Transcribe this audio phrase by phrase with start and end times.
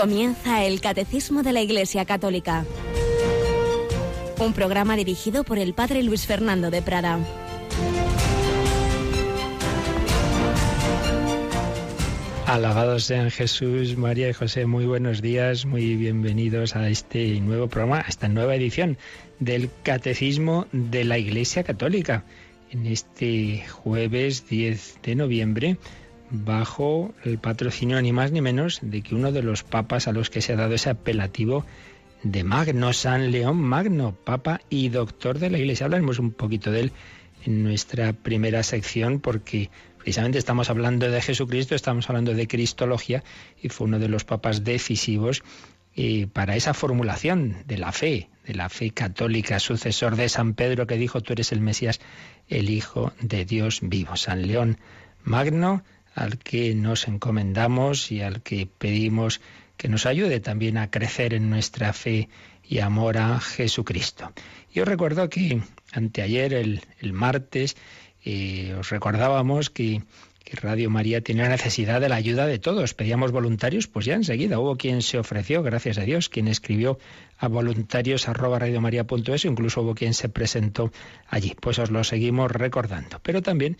[0.00, 2.64] Comienza el Catecismo de la Iglesia Católica.
[4.38, 7.18] Un programa dirigido por el Padre Luis Fernando de Prada.
[12.46, 14.66] Alabados sean Jesús, María y José.
[14.66, 18.98] Muy buenos días, muy bienvenidos a este nuevo programa, a esta nueva edición
[19.40, 22.22] del Catecismo de la Iglesia Católica.
[22.70, 25.76] En este jueves 10 de noviembre
[26.30, 30.30] bajo el patrocinio ni más ni menos de que uno de los papas a los
[30.30, 31.64] que se ha dado ese apelativo
[32.22, 35.86] de Magno, San León Magno, papa y doctor de la Iglesia.
[35.86, 36.92] Hablaremos un poquito de él
[37.44, 43.22] en nuestra primera sección porque precisamente estamos hablando de Jesucristo, estamos hablando de Cristología
[43.62, 45.42] y fue uno de los papas decisivos
[45.94, 50.86] eh, para esa formulación de la fe, de la fe católica, sucesor de San Pedro
[50.86, 52.00] que dijo tú eres el Mesías,
[52.48, 54.16] el Hijo de Dios vivo.
[54.16, 54.78] San León
[55.24, 55.82] Magno,
[56.18, 59.40] al que nos encomendamos y al que pedimos
[59.76, 62.28] que nos ayude también a crecer en nuestra fe
[62.68, 64.32] y amor a Jesucristo.
[64.74, 67.76] Yo recuerdo que anteayer, el, martes,
[68.24, 70.02] eh, os recordábamos que,
[70.50, 72.94] Radio María tiene necesidad de la ayuda de todos.
[72.94, 76.98] Pedíamos voluntarios, pues ya enseguida hubo quien se ofreció, gracias a Dios, quien escribió
[77.36, 80.90] a voluntarios arroba incluso hubo quien se presentó
[81.28, 81.54] allí.
[81.60, 83.20] Pues os lo seguimos recordando.
[83.22, 83.76] Pero también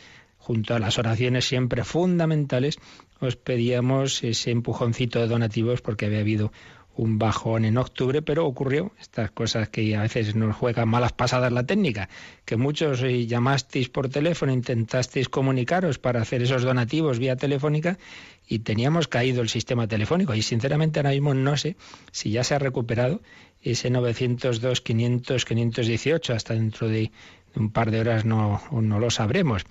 [0.49, 2.79] junto a las oraciones siempre fundamentales,
[3.21, 6.53] os pedíamos ese empujoncito de donativos porque había habido
[6.97, 8.93] un bajón en octubre, pero ocurrió.
[8.99, 12.09] Estas cosas que a veces nos juegan malas pasadas la técnica,
[12.47, 17.99] que muchos llamasteis por teléfono, intentasteis comunicaros para hacer esos donativos vía telefónica
[18.47, 20.35] y teníamos caído el sistema telefónico.
[20.35, 21.77] Y sinceramente ahora mismo no sé
[22.11, 23.21] si ya se ha recuperado
[23.61, 27.13] ese 902 500 518 hasta dentro de
[27.55, 29.65] un par de horas no, no lo sabremos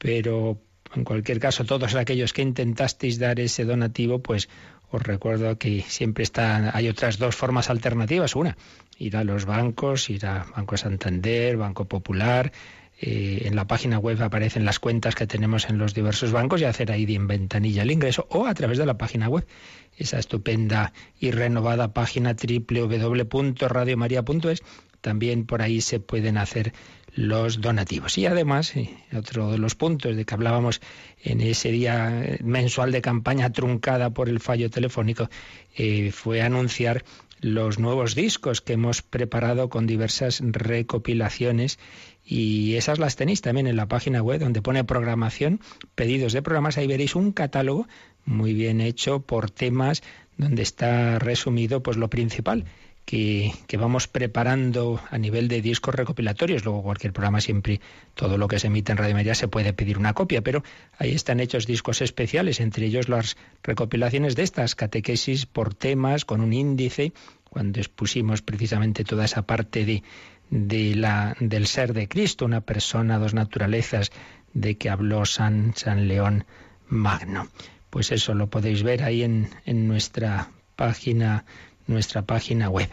[0.00, 0.58] pero
[0.94, 4.48] en cualquier caso, todos aquellos que intentasteis dar ese donativo, pues
[4.90, 8.34] os recuerdo que siempre están, hay otras dos formas alternativas.
[8.34, 8.56] Una,
[8.98, 12.50] ir a los bancos, ir a Banco Santander, Banco Popular.
[13.02, 16.64] Eh, en la página web aparecen las cuentas que tenemos en los diversos bancos y
[16.64, 19.46] hacer ahí en ventanilla el ingreso o a través de la página web,
[19.96, 24.62] esa estupenda y renovada página www.radiomaria.es.
[25.00, 26.74] También por ahí se pueden hacer
[27.20, 28.16] los donativos.
[28.16, 28.72] Y además,
[29.16, 30.80] otro de los puntos de que hablábamos
[31.22, 35.28] en ese día mensual de campaña truncada por el fallo telefónico,
[35.76, 37.04] eh, fue anunciar
[37.40, 41.78] los nuevos discos que hemos preparado con diversas recopilaciones.
[42.24, 45.60] Y esas las tenéis también en la página web donde pone programación,
[45.94, 47.86] pedidos de programas, ahí veréis un catálogo
[48.24, 50.02] muy bien hecho por temas
[50.38, 52.64] donde está resumido pues lo principal
[53.04, 56.64] que, vamos preparando a nivel de discos recopilatorios.
[56.64, 57.80] Luego cualquier programa siempre,
[58.14, 60.62] todo lo que se emite en Radio María se puede pedir una copia, pero
[60.96, 66.40] ahí están hechos discos especiales, entre ellos las recopilaciones de estas catequesis por temas, con
[66.40, 67.12] un índice,
[67.48, 70.02] cuando expusimos precisamente toda esa parte de,
[70.50, 74.12] de la, del ser de Cristo, una persona, dos naturalezas,
[74.52, 76.44] de que habló San, San León
[76.88, 77.48] Magno.
[77.90, 81.44] Pues eso lo podéis ver ahí en, en nuestra página
[81.90, 82.88] nuestra página web.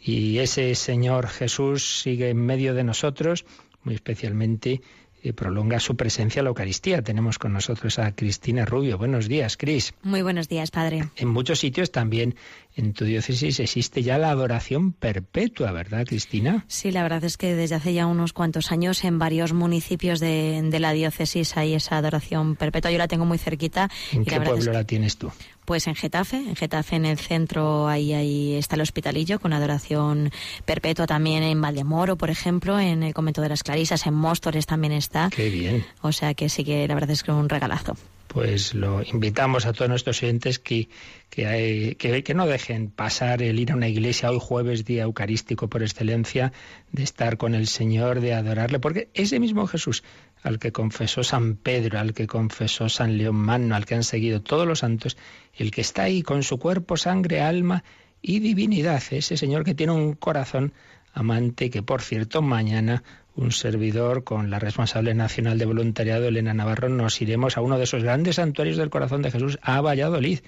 [0.00, 3.44] Y ese Señor Jesús sigue en medio de nosotros,
[3.84, 4.80] muy especialmente
[5.22, 7.02] y prolonga su presencia a la Eucaristía.
[7.02, 8.98] Tenemos con nosotros a Cristina Rubio.
[8.98, 9.92] Buenos días, Cris.
[10.02, 11.10] Muy buenos días, Padre.
[11.16, 12.36] En muchos sitios también
[12.74, 16.64] en tu diócesis existe ya la adoración perpetua, ¿verdad, Cristina?
[16.68, 20.68] Sí, la verdad es que desde hace ya unos cuantos años en varios municipios de,
[20.80, 22.90] la diócesis hay esa adoración perpetua.
[22.90, 23.90] Yo la tengo muy cerquita.
[24.12, 25.30] ¿En qué pueblo la tienes tú?
[25.70, 30.32] Pues en Getafe, en Getafe en el centro ahí, ahí está el hospitalillo con adoración
[30.64, 34.92] perpetua también en Valdemoro, por ejemplo, en el convento de las Clarisas, en Móstoles también
[34.92, 35.30] está.
[35.30, 35.86] Qué bien.
[36.00, 37.94] O sea que sí que la verdad es que un regalazo
[38.26, 40.88] pues lo invitamos a todos nuestros oyentes que,
[41.30, 45.82] que, que, no dejen pasar el ir a una iglesia hoy jueves, día eucarístico por
[45.82, 46.52] excelencia,
[46.92, 50.04] de estar con el Señor, de adorarle, porque ese mismo Jesús
[50.42, 54.40] al que confesó San Pedro, al que confesó San León Magno, al que han seguido
[54.42, 55.16] todos los santos,
[55.54, 57.84] el que está ahí con su cuerpo, sangre, alma
[58.22, 60.72] y divinidad, ese Señor que tiene un corazón
[61.12, 63.02] amante que, por cierto, mañana
[63.34, 67.84] un servidor con la responsable nacional de voluntariado, Elena Navarro, nos iremos a uno de
[67.84, 70.40] esos grandes santuarios del corazón de Jesús, a Valladolid,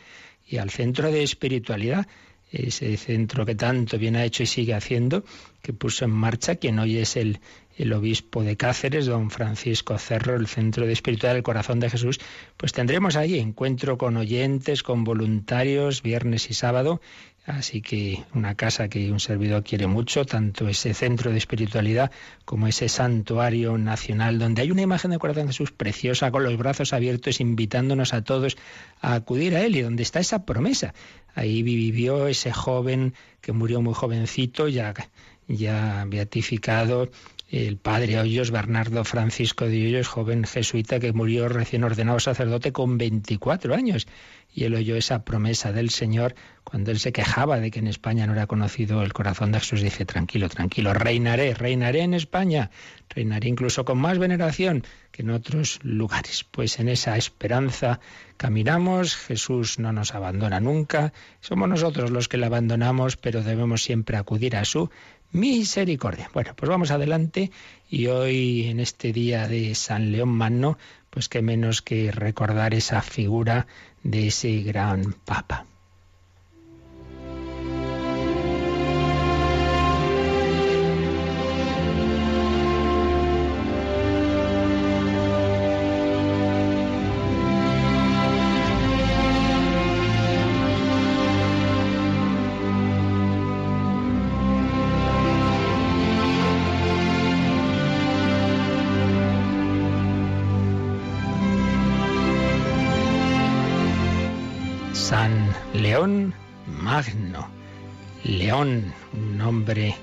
[0.46, 2.06] y al centro de espiritualidad,
[2.50, 5.24] ese centro que tanto bien ha hecho y sigue haciendo,
[5.62, 7.40] que puso en marcha quien hoy es el,
[7.76, 12.20] el obispo de Cáceres, don Francisco Cerro, el Centro de Espiritualidad del Corazón de Jesús,
[12.56, 17.00] pues tendremos allí encuentro con oyentes, con voluntarios, viernes y sábado.
[17.44, 22.12] Así que una casa que un servidor quiere mucho, tanto ese centro de espiritualidad
[22.44, 26.56] como ese santuario nacional, donde hay una imagen del corazón de Jesús preciosa, con los
[26.56, 28.56] brazos abiertos, invitándonos a todos
[29.00, 30.94] a acudir a él, y donde está esa promesa.
[31.34, 34.94] Ahí vivió ese joven que murió muy jovencito, ya,
[35.48, 37.10] ya beatificado,
[37.52, 42.96] el padre Hoyos, Bernardo Francisco de Hoyos, joven jesuita que murió recién ordenado sacerdote con
[42.96, 44.06] 24 años.
[44.54, 46.34] Y él oyó esa promesa del Señor
[46.64, 49.82] cuando él se quejaba de que en España no era conocido el corazón de Jesús.
[49.82, 52.70] Dice, tranquilo, tranquilo, reinaré, reinaré en España,
[53.10, 56.44] reinaré incluso con más veneración que en otros lugares.
[56.44, 58.00] Pues en esa esperanza
[58.38, 64.16] caminamos, Jesús no nos abandona nunca, somos nosotros los que le abandonamos, pero debemos siempre
[64.16, 64.90] acudir a su
[65.32, 66.30] misericordia.
[66.32, 67.50] Bueno, pues vamos adelante
[67.90, 70.78] y hoy en este día de San León Magno,
[71.10, 73.66] pues qué menos que recordar esa figura
[74.02, 75.66] de ese gran papa.
[106.92, 107.48] Magno.
[108.22, 109.94] León, un nombre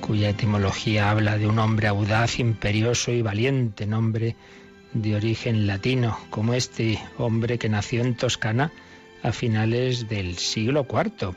[0.00, 4.34] cuya etimología habla de un hombre audaz, imperioso y valiente, nombre
[4.94, 8.72] de origen latino, como este hombre que nació en Toscana
[9.22, 11.34] a finales del siglo IV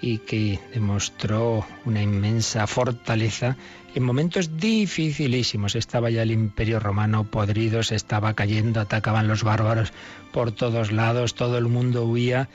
[0.00, 3.56] y que demostró una inmensa fortaleza
[3.94, 5.76] en momentos dificilísimos.
[5.76, 9.92] Estaba ya el imperio romano podrido, se estaba cayendo, atacaban los bárbaros
[10.32, 12.48] por todos lados, todo el mundo huía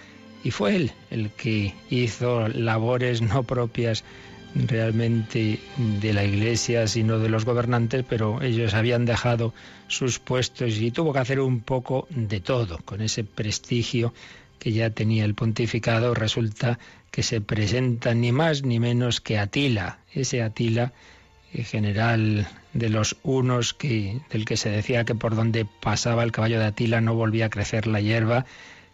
[0.43, 4.03] y fue él el que hizo labores no propias
[4.55, 9.53] realmente de la Iglesia, sino de los gobernantes, pero ellos habían dejado
[9.87, 12.79] sus puestos y tuvo que hacer un poco de todo.
[12.85, 14.13] Con ese prestigio
[14.59, 16.77] que ya tenía el pontificado, resulta
[17.09, 20.93] que se presenta ni más ni menos que Atila, ese Atila,
[21.53, 26.31] eh, general de los unos, que, del que se decía que por donde pasaba el
[26.31, 28.45] caballo de Atila no volvía a crecer la hierba,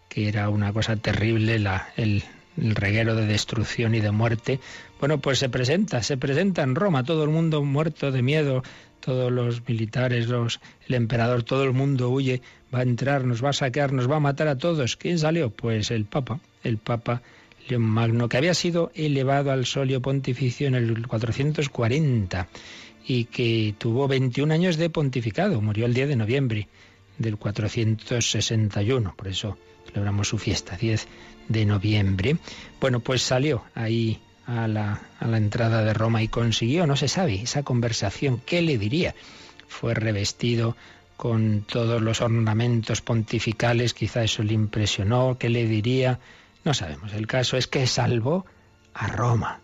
[0.09, 1.55] que era una cosa terrible,
[1.95, 2.23] el,
[2.57, 4.59] reguero de destrucción y de muerte.
[4.99, 8.63] Bueno, pues se presenta, se presenta en Roma, todo el mundo muerto de miedo,
[8.99, 12.41] todos los militares, los, el emperador, todo el mundo huye,
[12.73, 14.97] va a entrar, nos va a saquear, nos va a matar a todos.
[14.97, 15.51] ¿Quién salió?
[15.51, 17.21] Pues el Papa, el Papa
[17.69, 22.47] León Magno, que había sido elevado al solio pontificio en el 440
[23.05, 26.67] y que tuvo 21 años de pontificado, murió el 10 de noviembre
[27.17, 29.57] del 461, por eso
[29.87, 31.07] celebramos su fiesta, 10
[31.47, 32.37] de noviembre.
[32.79, 37.07] Bueno, pues salió ahí a la, a la entrada de Roma y consiguió, no se
[37.07, 39.15] sabe, esa conversación, ¿qué le diría?
[39.67, 40.75] Fue revestido
[41.17, 46.19] con todos los ornamentos pontificales, quizá eso le impresionó, ¿qué le diría?
[46.63, 48.45] No sabemos, el caso es que salvó
[48.93, 49.59] a Roma.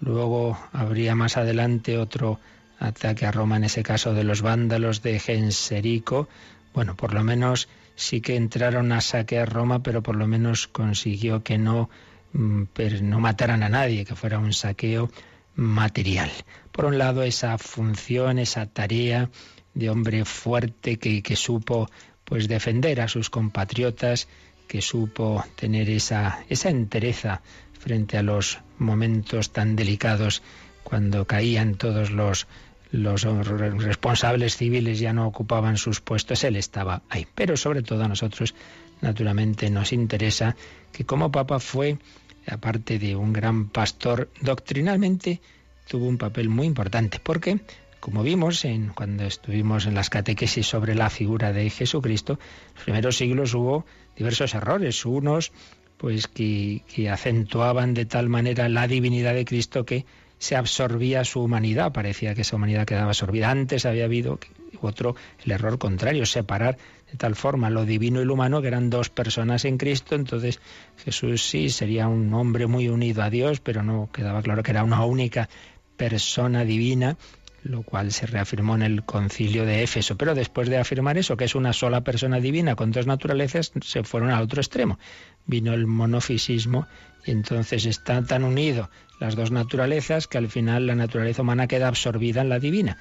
[0.00, 2.40] Luego habría más adelante otro
[2.78, 6.28] ataque a Roma, en ese caso de los vándalos de Genserico.
[6.72, 7.68] Bueno, por lo menos
[8.00, 11.90] sí que entraron a saquear Roma, pero por lo menos consiguió que no,
[12.32, 12.62] mm,
[13.02, 15.10] no mataran a nadie, que fuera un saqueo
[15.54, 16.30] material.
[16.72, 19.30] Por un lado, esa función, esa tarea
[19.74, 21.90] de hombre fuerte que, que supo
[22.24, 24.28] pues defender a sus compatriotas,
[24.66, 27.42] que supo tener esa, esa entereza
[27.78, 30.42] frente a los momentos tan delicados
[30.84, 32.46] cuando caían todos los
[32.92, 37.26] los responsables civiles ya no ocupaban sus puestos, él estaba ahí.
[37.34, 38.54] Pero sobre todo a nosotros,
[39.00, 40.56] naturalmente, nos interesa
[40.92, 41.98] que como Papa fue,
[42.46, 45.40] aparte de un gran pastor, doctrinalmente
[45.88, 47.60] tuvo un papel muy importante, porque,
[48.00, 52.84] como vimos en, cuando estuvimos en las catequesis sobre la figura de Jesucristo, en los
[52.84, 53.84] primeros siglos hubo
[54.16, 55.52] diversos errores, unos
[55.96, 60.06] pues que, que acentuaban de tal manera la divinidad de Cristo que
[60.40, 63.50] se absorbía su humanidad, parecía que esa humanidad quedaba absorbida.
[63.50, 64.38] Antes había habido
[64.80, 66.78] otro, el error contrario, separar
[67.12, 70.58] de tal forma lo divino y lo humano, que eran dos personas en Cristo, entonces
[71.04, 74.82] Jesús sí sería un hombre muy unido a Dios, pero no quedaba claro que era
[74.82, 75.50] una única
[75.98, 77.18] persona divina,
[77.62, 80.16] lo cual se reafirmó en el concilio de Éfeso.
[80.16, 84.04] Pero después de afirmar eso, que es una sola persona divina con dos naturalezas, se
[84.04, 84.98] fueron al otro extremo.
[85.44, 86.86] Vino el monofisismo
[87.26, 88.88] y entonces está tan unido
[89.20, 92.96] las dos naturalezas que al final la naturaleza humana queda absorbida en la divina.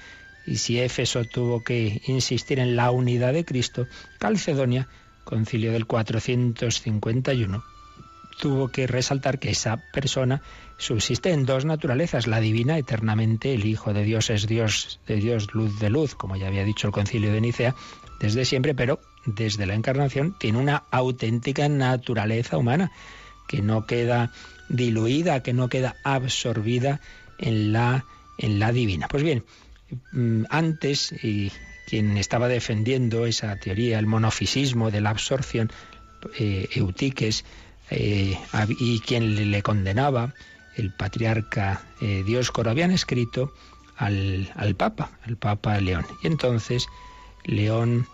[0.46, 3.88] Y si Éfeso tuvo que insistir en la unidad de Cristo,
[4.20, 4.88] Calcedonia,
[5.24, 7.64] concilio del 451,
[8.40, 10.42] tuvo que resaltar que esa persona
[10.78, 15.54] subsiste en dos naturalezas, la divina eternamente, el Hijo de Dios es Dios de Dios,
[15.54, 17.76] luz de luz, como ya había dicho el concilio de Nicea,
[18.20, 22.92] desde siempre, pero desde la encarnación tiene una auténtica naturaleza humana
[23.48, 24.32] que no queda
[24.70, 27.02] diluida, que no queda absorbida
[27.38, 28.06] en la,
[28.38, 29.08] en la divina.
[29.08, 29.44] Pues bien,
[30.12, 31.52] mm, antes, y
[31.88, 35.72] quien estaba defendiendo esa teoría, el monofisismo de la absorción,
[36.38, 37.46] eh, Eutiques,
[37.90, 38.38] eh,
[38.80, 40.34] y quien le condenaba,
[40.76, 43.54] el patriarca eh, Dioscoro, habían escrito
[43.98, 46.06] al, al, Papa, al Papa León.
[46.24, 46.88] Y entonces
[47.44, 48.08] León,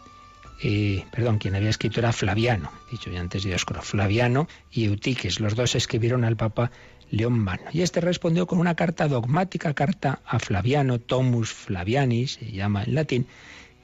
[0.62, 5.56] eh, perdón, quien había escrito era Flaviano, dicho ya antes Dioscoro, Flaviano y Eutiques, los
[5.56, 6.72] dos escribieron al Papa
[7.12, 7.64] León Mano.
[7.72, 12.96] Y este respondió con una carta dogmática, carta a Flaviano, Tomus Flavianis, se llama en
[12.96, 13.28] latín,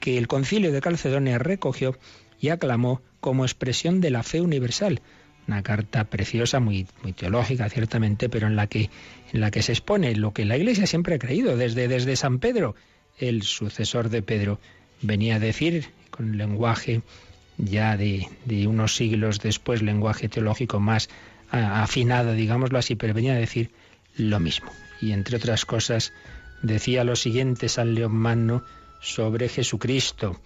[0.00, 1.96] que el concilio de Calcedonia recogió
[2.40, 5.00] y aclamó como expresión de la fe universal.
[5.46, 8.90] Una carta preciosa, muy, muy teológica, ciertamente, pero en la que
[9.32, 11.56] en la que se expone lo que la Iglesia siempre ha creído.
[11.56, 12.74] Desde, desde San Pedro,
[13.18, 14.60] el sucesor de Pedro,
[15.00, 17.02] venía a decir con lenguaje
[17.58, 18.28] ya de,
[18.68, 21.08] unos siglos después, lenguaje teológico más
[21.50, 23.70] afinado, digámoslo así, pero venía a decir
[24.16, 24.70] lo mismo.
[25.00, 26.12] Y entre otras cosas,
[26.62, 28.62] decía lo siguiente San León Magno
[29.00, 30.40] sobre Jesucristo.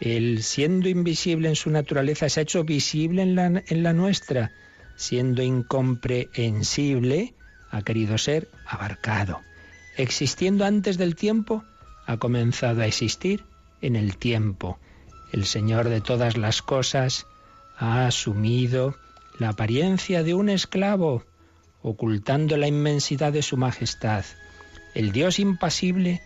[0.00, 4.52] Él, siendo invisible en su naturaleza, se ha hecho visible en la, en la nuestra.
[4.96, 7.34] Siendo incomprensible,
[7.70, 9.40] ha querido ser abarcado.
[9.96, 11.64] Existiendo antes del tiempo,
[12.06, 13.44] ha comenzado a existir
[13.80, 14.78] en el tiempo.
[15.32, 17.26] El Señor de todas las cosas
[17.78, 18.94] ha asumido
[19.38, 21.24] la apariencia de un esclavo,
[21.80, 24.26] ocultando la inmensidad de su majestad.
[24.94, 26.20] El Dios impasible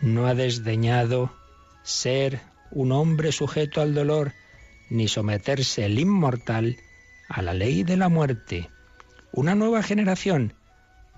[0.00, 1.32] no ha desdeñado
[1.82, 4.32] ser un hombre sujeto al dolor,
[4.88, 6.76] ni someterse el inmortal
[7.28, 8.70] a la ley de la muerte.
[9.32, 10.54] Una nueva generación,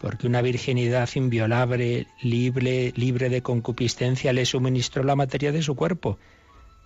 [0.01, 6.19] porque una virginidad inviolable, libre, libre de concupiscencia, le suministró la materia de su cuerpo.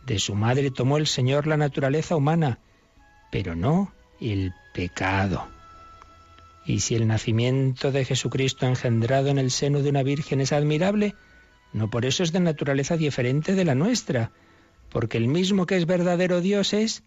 [0.06, 2.58] De su madre tomó el Señor la naturaleza humana,
[3.30, 5.48] pero no el pecado.
[6.64, 11.14] Y si el nacimiento de Jesucristo engendrado en el seno de una virgen es admirable,
[11.72, 14.30] no por eso es de naturaleza diferente de la nuestra,
[14.90, 17.02] porque el mismo que es verdadero Dios es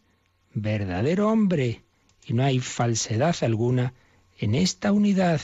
[0.53, 1.83] verdadero hombre,
[2.25, 3.93] y no hay falsedad alguna
[4.37, 5.41] en esta unidad,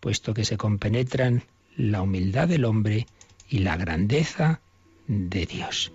[0.00, 1.44] puesto que se compenetran
[1.76, 3.06] la humildad del hombre
[3.48, 4.60] y la grandeza
[5.06, 5.92] de Dios.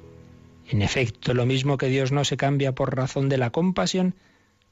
[0.69, 4.15] En efecto, lo mismo que Dios no se cambia por razón de la compasión,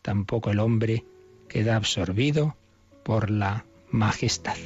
[0.02, 1.06] tampoco el hombre
[1.48, 2.56] queda absorbido
[3.04, 4.58] por la majestad.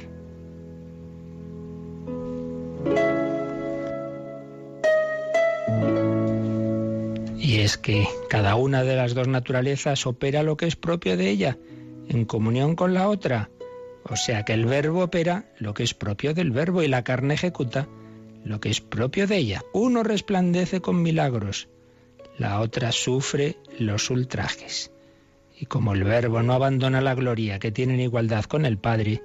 [7.38, 11.30] Y es que cada una de las dos naturalezas opera lo que es propio de
[11.30, 11.58] ella,
[12.08, 13.50] en comunión con la otra.
[14.04, 17.34] O sea que el verbo opera lo que es propio del verbo y la carne
[17.34, 17.88] ejecuta
[18.44, 19.62] lo que es propio de ella.
[19.72, 21.68] Uno resplandece con milagros,
[22.38, 24.92] la otra sufre los ultrajes.
[25.58, 29.22] Y como el verbo no abandona la gloria que tiene en igualdad con el Padre,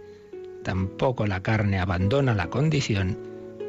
[0.63, 3.17] tampoco la carne abandona la condición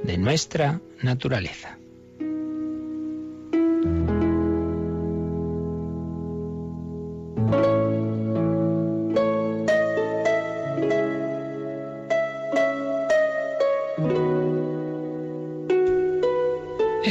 [0.02, 1.78] de nuestra naturaleza.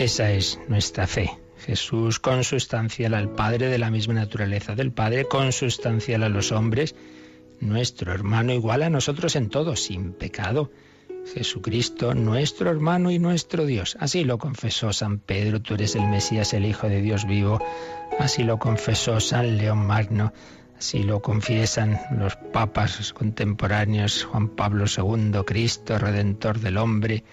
[0.06, 1.32] Esa es nuestra fe.
[1.58, 6.94] Jesús consustancial al Padre de la misma naturaleza del Padre, consustancial a los hombres,
[7.60, 10.70] nuestro hermano igual a nosotros en todo, sin pecado.
[11.34, 13.98] Jesucristo, nuestro hermano y nuestro Dios.
[14.00, 17.60] Así lo confesó San Pedro, tú eres el Mesías, el Hijo de Dios vivo.
[18.20, 20.34] Así lo confesó San León Magno.
[20.78, 27.24] Así lo confiesan los papas contemporáneos, Juan Pablo II, Cristo, Redentor del hombre,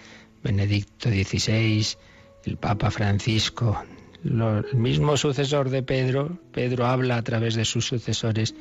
[0.43, 1.99] Benedicto XVI,
[2.45, 3.83] el Papa Francisco,
[4.25, 8.55] el mismo sucesor de Pedro, Pedro habla a través de sus sucesores,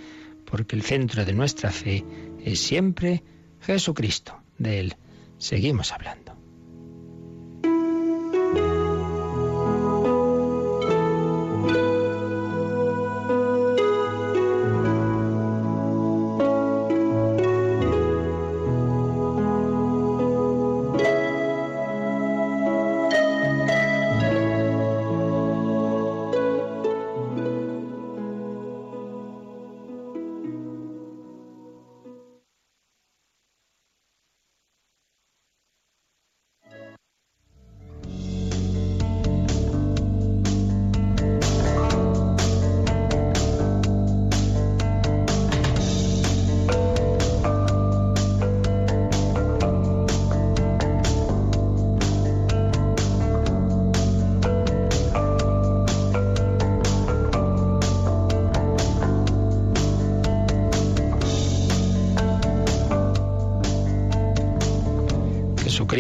[0.46, 2.04] porque el centro de nuestra fe
[2.44, 3.24] es siempre
[3.62, 4.38] Jesucristo.
[4.58, 4.96] De Él
[5.38, 6.21] seguimos hablando.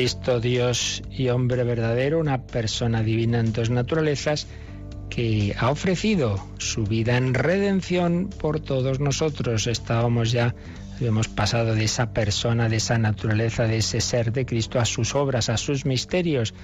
[0.01, 4.47] Jesucristo, Dios y hombre verdadero, una persona divina en dos naturalezas,
[5.11, 9.67] que ha ofrecido su vida en redención por todos nosotros.
[9.67, 10.55] Estábamos ya,
[10.99, 15.13] hemos pasado de esa persona, de esa naturaleza, de ese ser de Cristo a sus
[15.13, 16.55] obras, a sus misterios.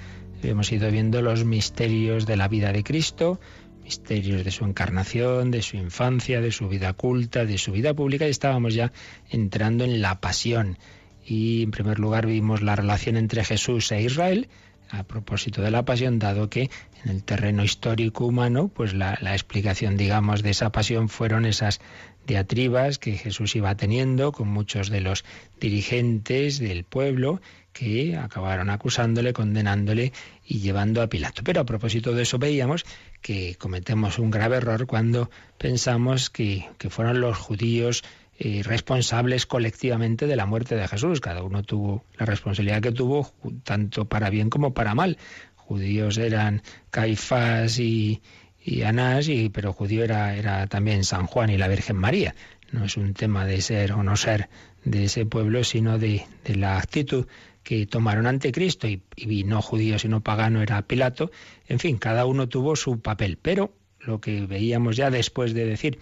[0.41, 3.39] Hemos ido viendo los misterios de la vida de Cristo,
[3.83, 8.25] misterios de su encarnación, de su infancia, de su vida culta, de su vida pública
[8.25, 8.91] y estábamos ya
[9.29, 10.79] entrando en la pasión.
[11.27, 14.47] Y en primer lugar vimos la relación entre Jesús e Israel
[14.89, 16.69] a propósito de la pasión, dado que
[17.03, 21.81] en el terreno histórico humano, pues la, explicación, digamos, de esa pasión fueron esas
[22.25, 25.23] diatribas que Jesús iba teniendo con muchos de los
[25.59, 27.41] dirigentes del pueblo
[27.73, 30.11] que acabaron acusándole, condenándole
[30.45, 31.41] y llevando a Pilato.
[31.43, 32.85] Pero a propósito de eso veíamos
[33.21, 38.03] que cometemos un grave error cuando pensamos que, que fueron los judíos
[38.39, 41.21] responsables colectivamente de la muerte de Jesús.
[41.21, 43.31] Cada uno tuvo la responsabilidad que tuvo,
[43.63, 45.17] tanto para bien como para mal.
[45.55, 48.21] Judíos eran Caifás y,
[48.63, 52.35] y Anás, y, pero judío era, era también San Juan y la Virgen María.
[52.71, 54.49] No es un tema de ser o no ser
[54.83, 57.27] de ese pueblo, sino de, de la actitud
[57.63, 61.31] que tomaron ante Cristo y, y no judío sino pagano era Pilato.
[61.67, 65.99] En fin, cada uno tuvo su papel, pero lo que veíamos ya después de decir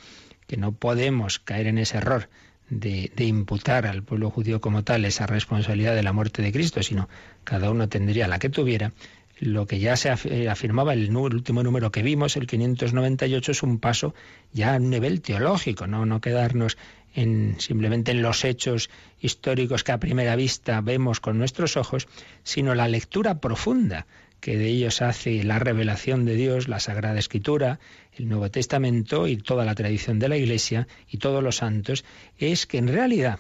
[0.48, 2.30] que no podemos caer en ese error
[2.70, 7.10] de, imputar al pueblo judío como tal esa responsabilidad de la muerte de Cristo, sino
[7.44, 8.92] cada uno tendría la que tuviera.
[9.40, 13.80] Lo que ya se afirmaba, el, el último número que vimos, el 598, es un
[13.80, 14.16] paso
[14.54, 16.78] ya a un nivel teológico, no, no quedarnos
[17.14, 22.08] en, simplemente en los hechos históricos que a primera vista vemos con nuestros ojos,
[22.44, 24.06] sino la lectura profunda
[24.40, 27.80] que de ellos hace la revelación de Dios, la Sagrada Escritura,
[28.18, 32.06] el Nuevo Testamento y toda la tradición de la Iglesia y todos los santos,
[32.38, 33.40] es que en realidad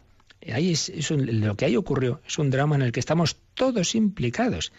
[0.53, 3.95] ahí es, un, lo que ahí ocurrió es un drama en el que estamos todos
[3.95, 4.71] implicados.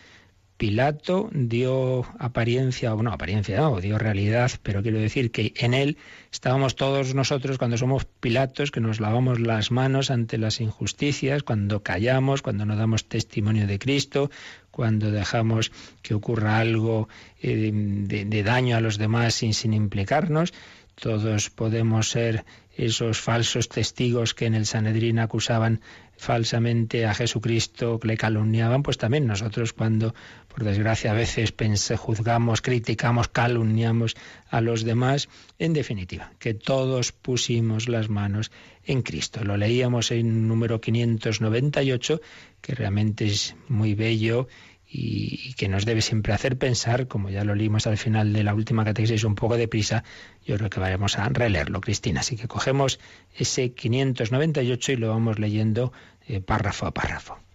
[0.57, 5.99] Pilato dio apariencia, o no, apariencia no, dio realidad, pero quiero decir que en él
[6.33, 11.83] estábamos todos nosotros cuando somos Pilatos, que nos lavamos las manos ante las injusticias, cuando
[11.83, 14.31] callamos, cuando no damos testimonio de Cristo,
[14.77, 17.09] cuando dejamos que ocurra algo
[17.41, 20.53] eh, de, daño a los demás sin, sin implicarnos.
[20.97, 22.45] Todos podemos ser
[22.77, 25.81] esos falsos testigos que en el Sanedrín acusaban
[26.19, 30.15] falsamente a Jesucristo, que le calumniaban, pues también nosotros cuando,
[30.57, 31.53] por desgracia, a veces
[31.99, 34.17] juzgamos, criticamos, calumniamos
[34.49, 38.51] a los demás, en definitiva, que todos pusimos las manos
[38.83, 39.45] en Cristo.
[39.45, 42.23] Lo leíamos en número 598,
[42.63, 44.49] que realmente es muy bello
[44.89, 48.55] y, que nos debe siempre hacer pensar, como ya lo leímos al final de la
[48.55, 50.05] última catequesis un poco de prisa,
[50.47, 52.21] yo creo que vamos a releerlo, Cristina.
[52.21, 52.99] Así que cogemos
[53.35, 55.93] ese 598 y lo vamos leyendo
[56.27, 57.46] eh, párrafo a párrafo.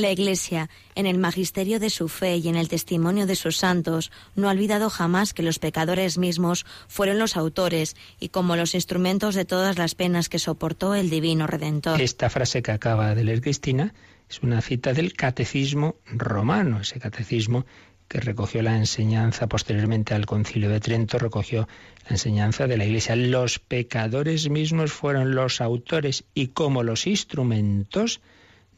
[0.00, 4.10] La Iglesia, en el magisterio de su fe y en el testimonio de sus santos,
[4.34, 9.34] no ha olvidado jamás que los pecadores mismos fueron los autores y como los instrumentos
[9.34, 12.00] de todas las penas que soportó el Divino Redentor.
[12.00, 13.94] Esta frase que acaba de leer Cristina
[14.28, 17.66] es una cita del Catecismo romano, ese catecismo
[18.10, 21.68] que recogió la enseñanza posteriormente al Concilio de Trento, recogió
[22.04, 23.14] la enseñanza de la Iglesia.
[23.14, 28.20] Los pecadores mismos fueron los autores y como los instrumentos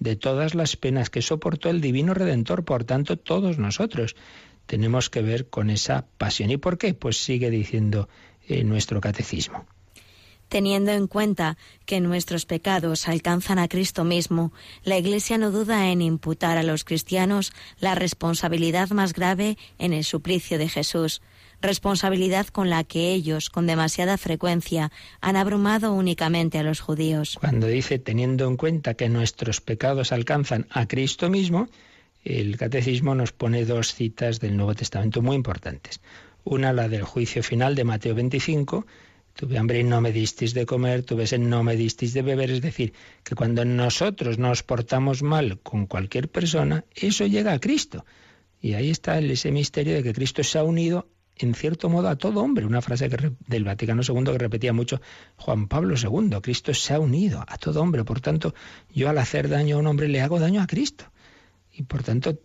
[0.03, 4.17] de todas las penas que soportó el Divino Redentor, por tanto todos nosotros
[4.67, 6.51] tenemos que ver con esa pasión.
[6.51, 6.95] ¿Y por qué?
[6.95, 8.09] Pues sigue diciendo
[8.49, 9.67] eh, nuestro catecismo
[10.49, 14.53] teniendo en cuenta que nuestros pecados alcanzan a Cristo mismo,
[14.85, 20.05] la Iglesia no duda en imputar a los cristianos la responsabilidad más grave en el
[20.05, 21.23] suplicio de Jesús,
[21.63, 27.39] responsabilidad con la que ellos, con demasiada frecuencia, han abrumado únicamente a los judíos.
[27.41, 31.69] Cuando dice teniendo en cuenta que nuestros pecados alcanzan a Cristo mismo,
[32.25, 36.01] el catecismo nos pone dos citas del Nuevo Testamento muy importantes.
[36.45, 38.87] Una, la del juicio final de Mateo 25,
[39.35, 42.51] Tuve hambre y no me disteis de comer, tuve sed, no me disteis de beber.
[42.51, 42.93] Es decir,
[43.25, 48.05] que cuando nosotros nos portamos mal con cualquier persona, eso llega a Cristo.
[48.61, 52.17] Y ahí está ese misterio de que Cristo se ha unido en cierto modo a
[52.17, 55.01] todo hombre, una frase que, del Vaticano II que repetía mucho
[55.37, 58.55] Juan Pablo II, Cristo se ha unido a todo hombre, por tanto
[58.93, 61.07] yo al hacer daño a un hombre le hago daño a Cristo.
[61.75, 62.39] Y por tanto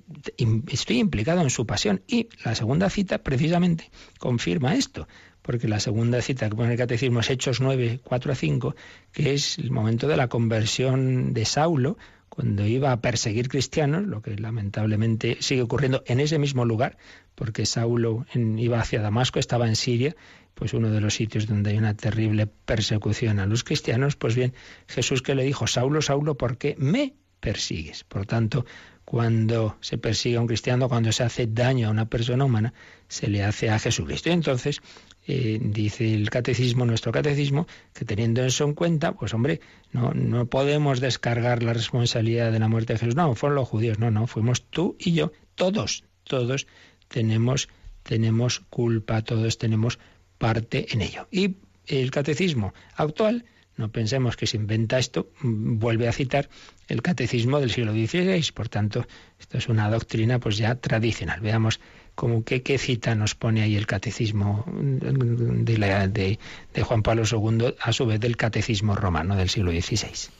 [0.67, 2.01] estoy implicado en su pasión.
[2.07, 5.05] Y la segunda cita precisamente confirma esto
[5.47, 8.75] porque la segunda cita que pone el catecismo es Hechos 9, 4 a 5,
[9.13, 11.97] que es el momento de la conversión de Saulo,
[12.37, 16.99] cuando iba a perseguir cristianos, lo que lamentablemente sigue ocurriendo en ese mismo lugar,
[17.33, 20.15] porque Saulo iba hacia Damasco, estaba en Siria,
[20.53, 24.53] pues uno de los sitios donde hay una terrible persecución a los cristianos, pues bien,
[24.85, 28.03] Jesús que le dijo, Saulo, Saulo, ¿por qué me persigues.
[28.03, 28.65] Por tanto,
[29.05, 32.73] cuando se persigue a un cristiano, cuando se hace daño a una persona humana,
[33.07, 34.29] se le hace a Jesucristo.
[34.29, 34.81] Y entonces
[35.29, 39.59] eh, dice el catecismo, nuestro catecismo, que teniendo eso en cuenta, pues hombre,
[39.91, 43.15] no, no podemos descargar la responsabilidad de la muerte de Jesús.
[43.15, 46.65] No, fueron los judíos, no, no, fuimos tú y yo, todos, todos
[47.09, 47.67] tenemos,
[48.03, 49.99] tenemos culpa, todos tenemos
[50.37, 51.27] parte en ello.
[51.29, 53.43] Y el catecismo actual,
[53.75, 56.49] no pensemos que se inventa esto, mm, vuelve a citar
[56.87, 59.05] el catecismo del siglo XVI, por tanto,
[59.39, 61.41] esto es una doctrina pues ya tradicional.
[61.41, 61.79] Veamos
[62.17, 66.39] como qué cita nos pone ahí el catecismo de,
[66.73, 70.31] de, Juan Pablo II, a su vez del catecismo romano del siglo XVI.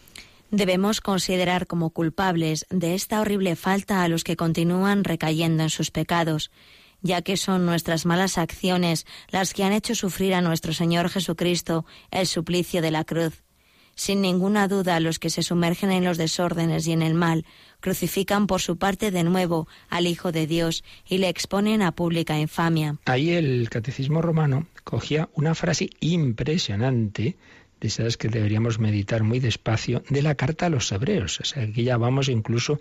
[0.50, 5.92] Debemos considerar como culpables de esta horrible falta a los que continúan recayendo en sus
[5.92, 6.50] pecados,
[7.04, 11.86] ya que son nuestras malas acciones las que han hecho sufrir a nuestro Señor Jesucristo
[12.10, 13.44] el suplicio de la cruz.
[13.94, 17.46] Sin ninguna duda, los que se sumergen en los desórdenes y en el mal
[17.80, 22.40] crucifican por su parte de nuevo al Hijo de Dios y le exponen a pública
[22.40, 22.98] infamia.
[23.06, 27.36] Ahí el Catecismo romano cogía una frase impresionante
[27.80, 31.40] de esas que deberíamos meditar muy despacio, de la carta a los hebreos.
[31.40, 32.80] O sea, aquí ya vamos incluso,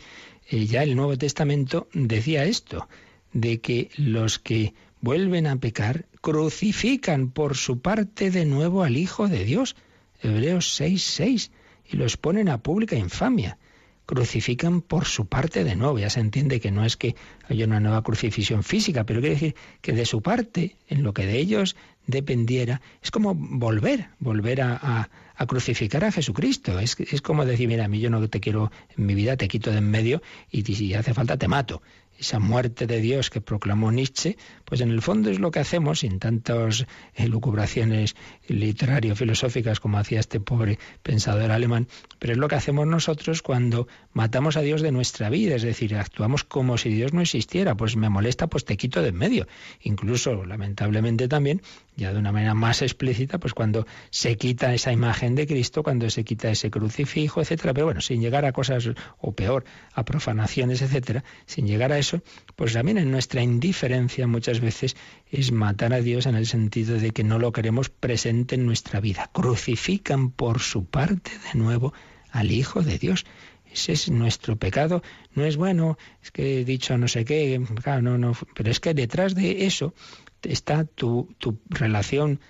[0.51, 2.89] eh, ya el Nuevo Testamento decía esto,
[3.33, 9.29] de que los que vuelven a pecar crucifican por su parte de nuevo al Hijo
[9.29, 9.77] de Dios.
[10.23, 11.51] Hebreos 6, 6,
[11.91, 13.59] y los ponen a pública infamia.
[14.07, 15.99] Crucifican por su parte de nuevo.
[15.99, 17.17] Ya se entiende que no es que
[17.49, 21.27] haya una nueva crucifixión física, pero quiere decir que de su parte, en lo que
[21.27, 26.79] de ellos dependiera, es como volver, volver a, a, crucificar a Jesucristo.
[26.79, 29.49] Es, es como decir, mira, a mí yo no te quiero en mi vida, te
[29.49, 31.83] quito de en medio y si hace falta te mato
[32.19, 36.01] esa muerte de Dios que proclamó Nietzsche, pues en el fondo es lo que hacemos
[36.01, 38.15] sin tantas elucubraciones
[38.49, 44.59] literario-filosóficas como hacía este pobre pensador alemán, pero es lo que hacemos nosotros cuando matamos
[44.59, 48.11] a Dios de nuestra vida, es decir, actuamos como si Dios no existiera, pues me
[48.11, 49.47] molesta, pues te quito de en medio.
[49.83, 51.63] Incluso, lamentablemente también,
[51.97, 56.11] ya de una manera más explícita, pues cuando se quita esa imagen de Cristo, cuando
[56.11, 60.83] se quita ese crucifijo, etcétera, pero bueno, sin llegar a cosas, o peor, a profanaciones,
[60.83, 62.23] etcétera, sin llegar a eso,
[62.55, 64.97] pues también en nuestra indiferencia muchas veces
[65.31, 69.01] es matar a Dios en el sentido de que no lo queremos presente en nuestra
[69.01, 69.31] vida.
[69.33, 71.93] Crucifican por su parte de nuevo
[72.31, 73.25] al Hijo de Dios.
[73.73, 75.03] Ese es nuestro pecado.
[75.35, 77.61] No es bueno, es que he dicho no sé qué,
[78.03, 79.95] no, no, pero es que detrás de eso
[80.43, 82.41] está tu, tu relación,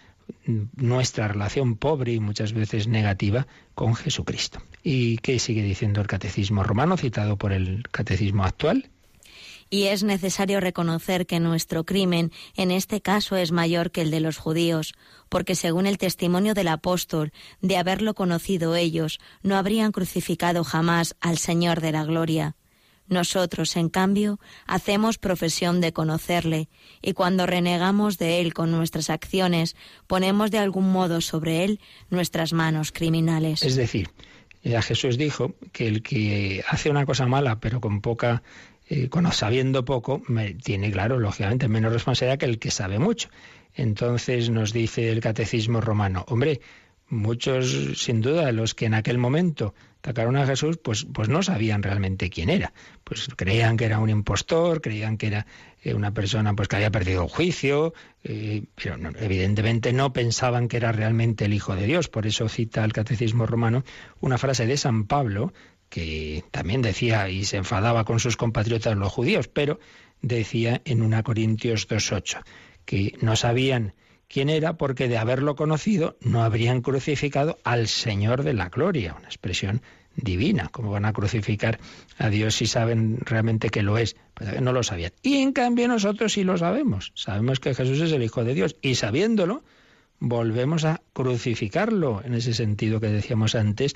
[0.76, 4.60] nuestra relación pobre y muchas veces negativa con Jesucristo.
[4.82, 8.90] ¿Y qué sigue diciendo el catecismo romano citado por el catecismo actual?
[9.70, 14.20] Y es necesario reconocer que nuestro crimen en este caso es mayor que el de
[14.20, 14.94] los judíos,
[15.28, 21.38] porque según el testimonio del apóstol, de haberlo conocido ellos, no habrían crucificado jamás al
[21.38, 22.56] Señor de la gloria.
[23.08, 26.68] Nosotros, en cambio, hacemos profesión de conocerle,
[27.02, 29.76] y cuando renegamos de él con nuestras acciones,
[30.08, 33.62] ponemos de algún modo sobre él nuestras manos criminales.
[33.62, 34.10] Es decir,
[34.64, 38.42] ya Jesús dijo que el que hace una cosa mala pero con poca
[38.88, 43.28] eh, sabiendo poco, me, tiene, claro, lógicamente, menos responsabilidad que el que sabe mucho.
[43.74, 46.60] Entonces nos dice el catecismo romano, hombre,
[47.08, 51.82] muchos, sin duda, los que en aquel momento atacaron a Jesús, pues, pues no sabían
[51.82, 52.72] realmente quién era.
[53.02, 55.46] Pues creían que era un impostor, creían que era
[55.82, 60.76] eh, una persona pues, que había perdido el juicio, eh, pero evidentemente no pensaban que
[60.76, 62.08] era realmente el Hijo de Dios.
[62.08, 63.84] Por eso cita el Catecismo Romano
[64.20, 65.52] una frase de San Pablo,
[65.88, 69.78] que también decía y se enfadaba con sus compatriotas los judíos, pero
[70.22, 72.42] decía en 1 Corintios 2.8
[72.84, 73.94] que no sabían
[74.28, 79.28] quién era porque de haberlo conocido no habrían crucificado al Señor de la Gloria, una
[79.28, 79.82] expresión
[80.16, 80.68] divina.
[80.72, 81.78] ¿Cómo van a crucificar
[82.18, 84.16] a Dios si saben realmente que lo es?
[84.34, 85.12] Pues no lo sabían.
[85.22, 87.12] Y en cambio nosotros sí lo sabemos.
[87.14, 89.62] Sabemos que Jesús es el Hijo de Dios y sabiéndolo,
[90.18, 93.94] volvemos a crucificarlo en ese sentido que decíamos antes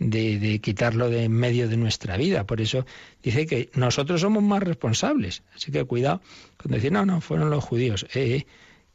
[0.00, 2.44] de, quitarlo de en medio de nuestra vida.
[2.44, 2.84] Por eso
[3.22, 5.42] dice que nosotros somos más responsables.
[5.54, 6.20] Así que cuidado
[6.56, 8.06] cuando decir, no, no, fueron los judíos.
[8.14, 8.46] Eh, eh,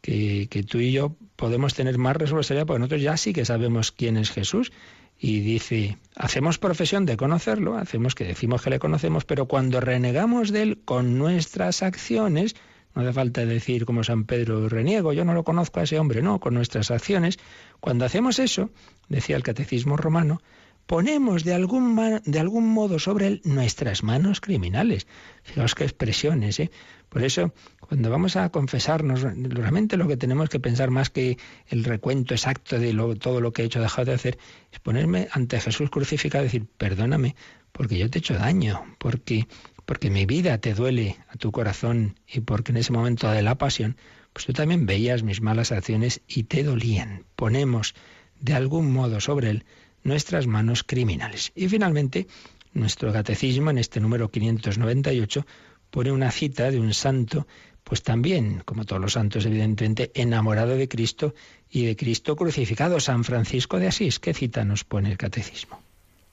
[0.02, 3.92] que, que tú y yo podemos tener más responsabilidad porque nosotros ya sí que sabemos
[3.92, 4.72] quién es Jesús.
[5.18, 10.52] Y dice, hacemos profesión de conocerlo, hacemos que decimos que le conocemos, pero cuando renegamos
[10.52, 12.56] de él con nuestras acciones,
[12.94, 16.22] no hace falta decir como San Pedro reniego, yo no lo conozco a ese hombre,
[16.22, 17.40] no, con nuestras acciones.
[17.80, 18.72] Cuando hacemos eso,
[19.08, 20.42] decía el catecismo romano,
[20.86, 25.08] ponemos de algún, de algún modo sobre él nuestras manos criminales.
[25.44, 26.72] Fijaos qué expresiones, ¿eh?
[27.10, 31.84] Por eso, Cuando vamos a confesarnos, realmente lo que tenemos que pensar más que el
[31.84, 34.38] recuento exacto de todo lo que he hecho dejado de hacer,
[34.72, 37.36] es ponerme ante Jesús crucificado y decir, perdóname,
[37.72, 39.48] porque yo te he hecho daño, porque,
[39.86, 43.56] porque mi vida te duele a tu corazón y porque en ese momento de la
[43.56, 43.98] pasión,
[44.34, 47.24] pues tú también veías mis malas acciones y te dolían.
[47.36, 47.94] Ponemos
[48.42, 49.66] de algún modo sobre él
[50.06, 51.52] nuestras manos criminales.
[51.56, 52.28] Y finalmente,
[52.74, 55.46] nuestro catecismo, en este número 598,
[55.90, 57.48] pone una cita de un santo,
[57.84, 61.34] pues también, como todos los santos, evidentemente, enamorado de Cristo
[61.70, 64.20] y de Cristo crucificado, San Francisco de Asís.
[64.20, 65.82] ¿Qué cita nos pone el catecismo?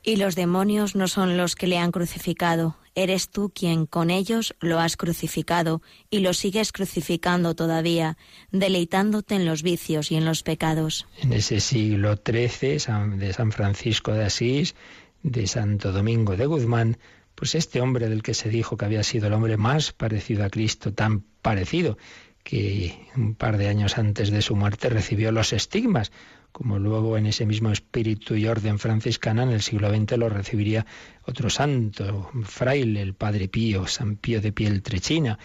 [0.04, 4.54] Y los demonios no son los que le han crucificado, eres tú quien con ellos
[4.60, 8.16] lo has crucificado y lo sigues crucificando todavía,
[8.50, 11.06] deleitándote en los vicios y en los pecados.
[11.20, 14.74] En ese siglo XIII de San Francisco de Asís,
[15.22, 16.98] de Santo Domingo de Guzmán,
[17.34, 20.50] pues este hombre del que se dijo que había sido el hombre más parecido a
[20.50, 21.96] Cristo, tan parecido
[22.42, 26.10] que un par de años antes de su muerte recibió los estigmas
[26.52, 30.86] como luego en ese mismo espíritu y orden franciscana en el siglo XX lo recibiría
[31.24, 35.38] otro santo, fraile, el Padre Pío, San Pío de Pieltrechina,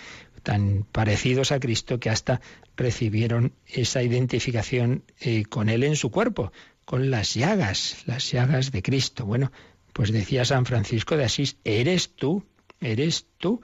[0.43, 2.41] tan parecidos a Cristo que hasta
[2.76, 6.52] recibieron esa identificación eh, con él en su cuerpo,
[6.86, 9.26] con las llagas, las llagas de Cristo.
[9.26, 9.52] Bueno,
[9.93, 12.46] pues decía San Francisco de Asís, eres tú,
[12.80, 13.62] eres tú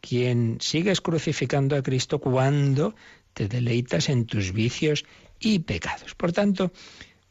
[0.00, 2.94] quien sigues crucificando a Cristo cuando
[3.32, 5.04] te deleitas en tus vicios
[5.40, 6.14] y pecados.
[6.14, 6.72] Por tanto,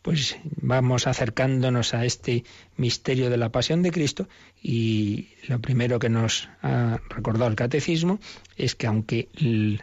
[0.03, 2.43] pues vamos acercándonos a este
[2.75, 4.27] misterio de la pasión de Cristo
[4.61, 8.19] y lo primero que nos ha recordado el catecismo
[8.57, 9.29] es que aunque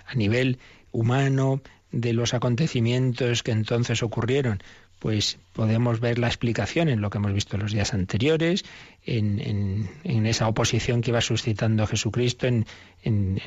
[0.06, 0.58] a nivel
[0.92, 4.62] humano de los acontecimientos que entonces ocurrieron,
[5.00, 8.64] pues podemos ver la explicación en lo que hemos visto en los días anteriores,
[9.04, 12.66] en, esa oposición que iba suscitando Jesucristo en,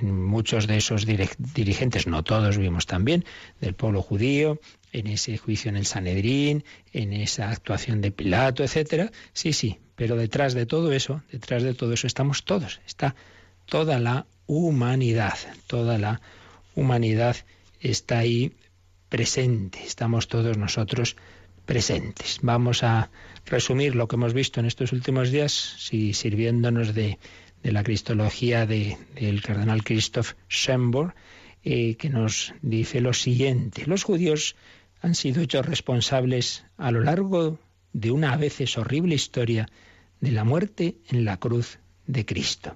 [0.02, 3.24] muchos de esos dirigentes, no todos vimos también,
[3.62, 4.60] del pueblo judío,
[4.92, 9.12] en ese juicio en el Sanedrín, en esa actuación de Pilato, etcétera.
[9.34, 13.16] Sí, sí, pero detrás de todo eso, detrás de todo eso estamos todos, está
[13.66, 15.38] toda la humanidad,
[15.68, 16.20] toda la
[16.74, 17.36] humanidad
[17.80, 18.54] está ahí
[19.08, 21.16] presente, estamos todos nosotros
[21.66, 22.40] presentes.
[22.42, 23.10] Vamos a
[23.46, 27.20] resumir lo que hemos visto en estos últimos días, si sirviéndonos de,
[27.64, 31.14] la cristología del cardenal Christoph Schemborg,
[31.64, 33.86] eh, que nos dice lo siguiente.
[33.86, 34.56] Los judíos
[35.02, 37.58] han sido hechos responsables a lo largo
[37.94, 39.70] de una a veces horrible historia
[40.20, 42.76] de la muerte en la cruz de Cristo.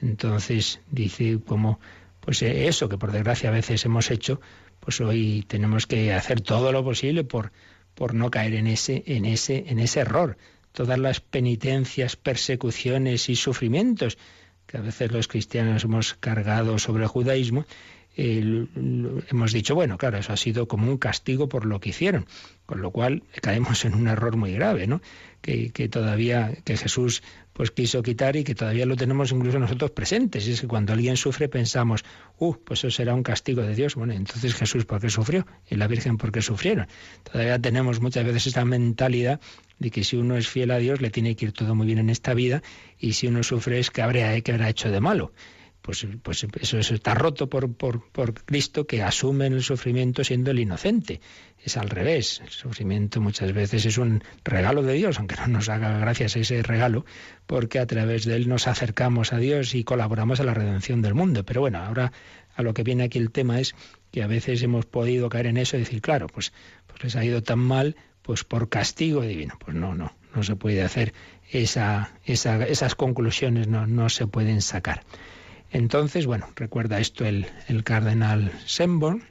[0.00, 1.80] Entonces dice como
[2.20, 4.40] pues eh, eso que por desgracia a veces hemos hecho,
[4.80, 7.52] pues hoy tenemos que hacer todo lo posible por
[7.94, 10.36] por no caer en ese, en ese, en ese error.
[10.72, 14.18] Todas las penitencias, persecuciones y sufrimientos
[14.66, 17.66] que a veces los cristianos hemos cargado sobre el judaísmo,
[18.16, 22.26] hemos dicho, bueno, claro, eso ha sido como un castigo por lo que hicieron,
[22.66, 25.00] con lo cual caemos en un error muy grave, ¿no?
[25.40, 27.22] Que, todavía, que Jesús
[27.52, 30.48] pues quiso quitar y que todavía lo tenemos incluso nosotros presentes.
[30.48, 32.02] Y es que cuando alguien sufre pensamos,
[32.38, 33.94] uh, pues eso será un castigo de Dios.
[33.94, 35.46] Bueno, entonces Jesús, ¿por qué sufrió?
[35.68, 36.86] Y la Virgen, ¿por qué sufrieron?
[37.30, 39.38] Todavía tenemos muchas veces esa mentalidad
[39.78, 41.98] de que si uno es fiel a Dios le tiene que ir todo muy bien
[41.98, 42.62] en esta vida
[42.98, 45.32] y si uno sufre es que habría que habrá hecho de malo
[45.84, 50.58] pues, pues eso, está roto por, por, por, Cristo que asume el sufrimiento siendo el
[50.58, 51.20] inocente.
[51.62, 52.40] Es al revés.
[52.42, 56.38] El sufrimiento muchas veces es un regalo de Dios, aunque no nos haga gracias a
[56.38, 57.04] ese regalo,
[57.46, 61.12] porque a través de él nos acercamos a Dios y colaboramos a la redención del
[61.12, 61.44] mundo.
[61.44, 62.12] Pero bueno, ahora
[62.56, 63.74] a lo que viene aquí el tema es
[64.10, 66.54] que a veces hemos podido caer en eso y decir, claro, pues,
[66.86, 69.58] pues les ha ido tan mal, pues por castigo divino.
[69.62, 71.12] Pues no, no, no se puede hacer
[71.50, 75.04] esa, esa, esas conclusiones, no, no se pueden sacar.
[75.74, 77.46] Entonces, bueno, recuerda esto el,
[77.82, 79.24] cardenal Semborn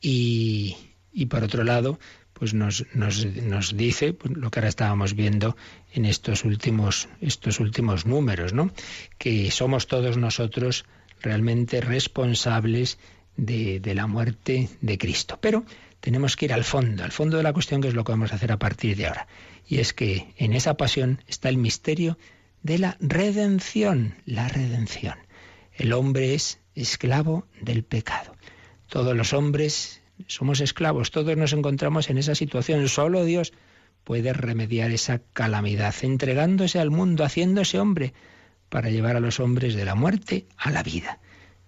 [0.00, 0.74] y,
[1.28, 2.00] por otro lado,
[2.32, 5.54] pues nos, nos, dice pues, lo que ahora estábamos viendo
[5.92, 8.72] en estos últimos, estos últimos números, ¿no?
[9.18, 10.86] Que somos todos nosotros
[11.20, 12.98] realmente responsables
[13.36, 15.38] de, de, la muerte de Cristo.
[15.42, 15.66] Pero
[16.00, 18.32] tenemos que ir al fondo, al fondo de la cuestión, que es lo que vamos
[18.32, 19.26] a hacer a partir de ahora.
[19.68, 22.16] Y es que en esa pasión está el misterio
[22.62, 25.16] de la redención, la redención.
[25.72, 28.36] El hombre es esclavo del pecado.
[28.88, 32.88] Todos los hombres somos esclavos, todos nos encontramos en esa situación.
[32.88, 33.52] Solo Dios
[34.04, 38.12] puede remediar esa calamidad, entregándose al mundo, haciéndose hombre,
[38.68, 41.18] para llevar a los hombres de la muerte a la vida.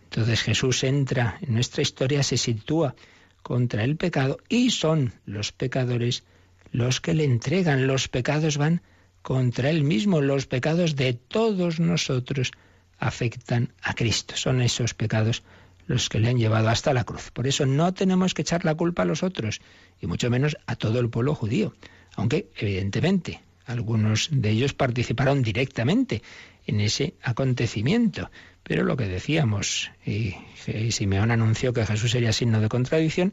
[0.05, 2.95] Entonces Jesús entra en nuestra historia, se sitúa
[3.43, 6.25] contra el pecado y son los pecadores
[6.71, 7.87] los que le entregan.
[7.87, 8.83] Los pecados van
[9.25, 12.53] contra Él mismo, los pecados de todos nosotros
[12.99, 14.37] afectan a Cristo.
[14.37, 15.43] Son esos pecados
[15.87, 17.31] los que le han llevado hasta la cruz.
[17.31, 19.63] Por eso no tenemos que echar la culpa a los otros,
[19.99, 21.75] y mucho menos a todo el pueblo judío,
[22.17, 26.23] aunque evidentemente algunos de ellos participaron directamente
[26.67, 28.31] en ese acontecimiento.
[28.63, 30.35] Pero lo que decíamos, y,
[30.91, 33.33] Simeón anunció que Jesús sería signo de contradicción,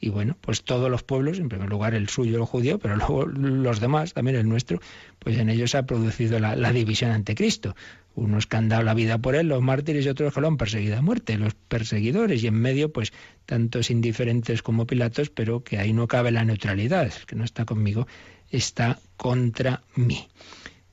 [0.00, 3.26] y bueno, pues todos los pueblos, en primer lugar el suyo, el judío, pero luego
[3.26, 4.80] los demás, también el nuestro,
[5.18, 7.74] pues en ellos ha producido la, la división ante Cristo.
[8.14, 10.56] Unos que han dado la vida por él, los mártires, y otros que lo han
[10.56, 13.12] perseguido a muerte, los perseguidores, y en medio, pues,
[13.46, 17.64] tantos indiferentes como Pilatos, pero que ahí no cabe la neutralidad, el que no está
[17.64, 18.06] conmigo
[18.50, 20.28] está contra mí.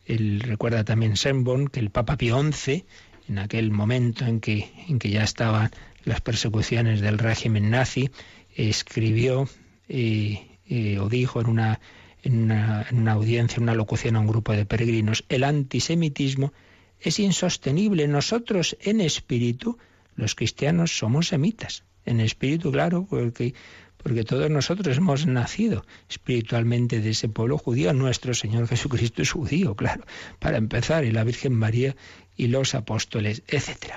[0.06, 2.86] Él recuerda también Sembon que el Papa Pío XI,
[3.28, 5.72] en aquel momento en que, en que ya estaban
[6.04, 8.12] las persecuciones del régimen nazi,
[8.56, 9.48] escribió
[9.88, 11.80] eh, eh, o dijo en una,
[12.24, 16.54] en una, en audiencia, una locución a un grupo de peregrinos, el antisemitismo
[17.00, 18.08] es insostenible.
[18.08, 19.78] Nosotros en espíritu,
[20.16, 21.84] los cristianos somos semitas.
[22.06, 23.54] En espíritu, claro, porque,
[23.98, 27.94] porque todos nosotros hemos nacido espiritualmente de ese pueblo judío.
[27.94, 30.06] Nuestro Señor Jesucristo es judío, claro,
[30.40, 31.96] para empezar, y la Virgen María
[32.38, 33.96] y los apóstoles, etc.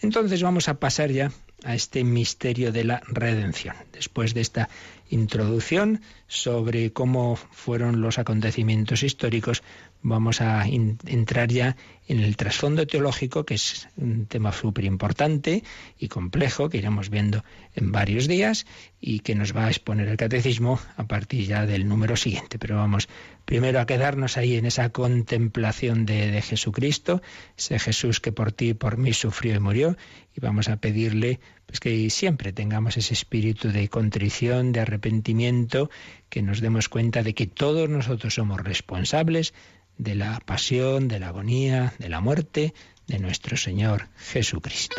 [0.00, 1.32] Entonces vamos a pasar ya
[1.64, 3.74] a este misterio de la redención.
[3.92, 4.68] Después de esta
[5.10, 9.62] introducción sobre cómo fueron los acontecimientos históricos,
[10.02, 15.64] vamos a entrar ya en el trasfondo teológico, que es un tema súper importante
[15.98, 18.66] y complejo, que iremos viendo en varios días
[19.00, 22.58] y que nos va a exponer el catecismo a partir ya del número siguiente.
[22.58, 23.08] Pero vamos
[23.44, 27.22] primero a quedarnos ahí en esa contemplación de, de Jesucristo,
[27.56, 29.96] ese Jesús que por ti y por mí sufrió y murió,
[30.36, 35.90] y vamos a pedirle pues que siempre tengamos ese espíritu de contrición, de arrepentimiento,
[36.28, 39.54] que nos demos cuenta de que todos nosotros somos responsables
[39.98, 42.74] de la pasión, de la agonía, de la muerte
[43.06, 44.96] de nuestro Señor Jesucristo.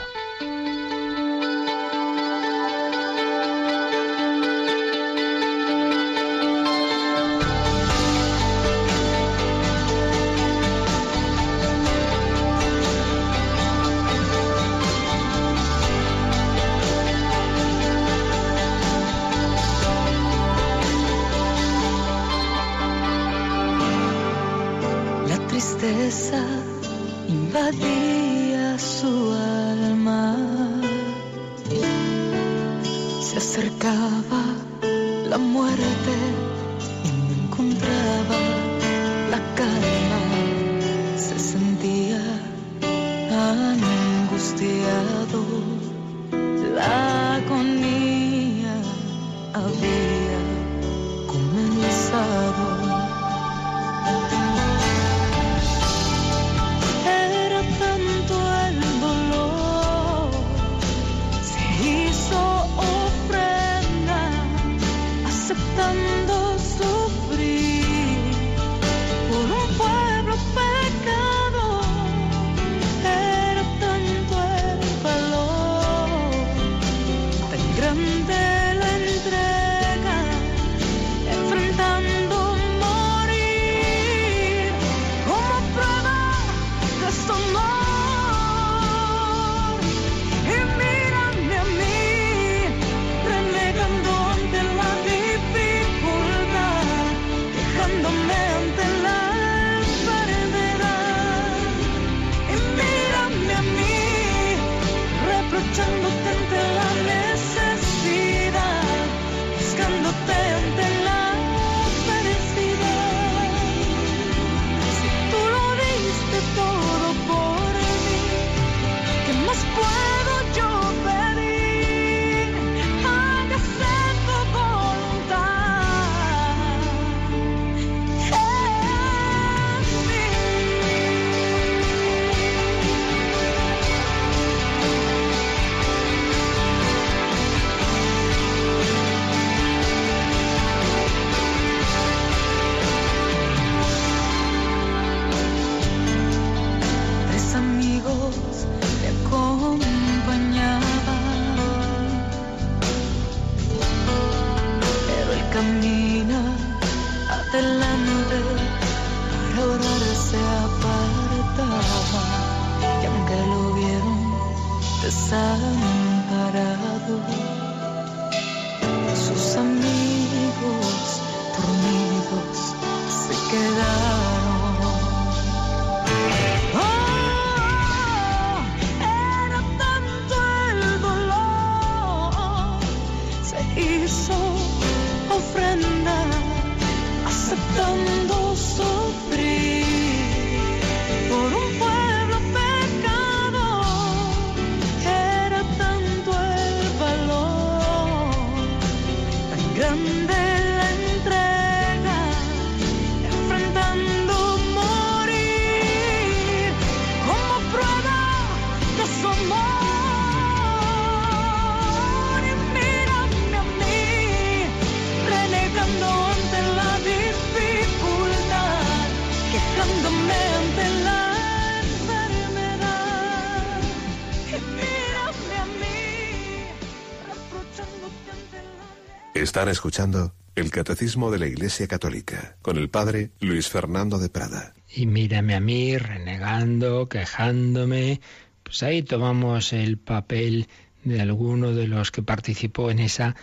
[229.55, 234.73] Están escuchando el Catecismo de la Iglesia Católica con el Padre Luis Fernando de Prada.
[234.93, 238.19] Y mírame a mí renegando, quejándome.
[238.63, 240.67] Pues ahí tomamos el papel
[241.05, 243.37] de alguno de los que participó en esa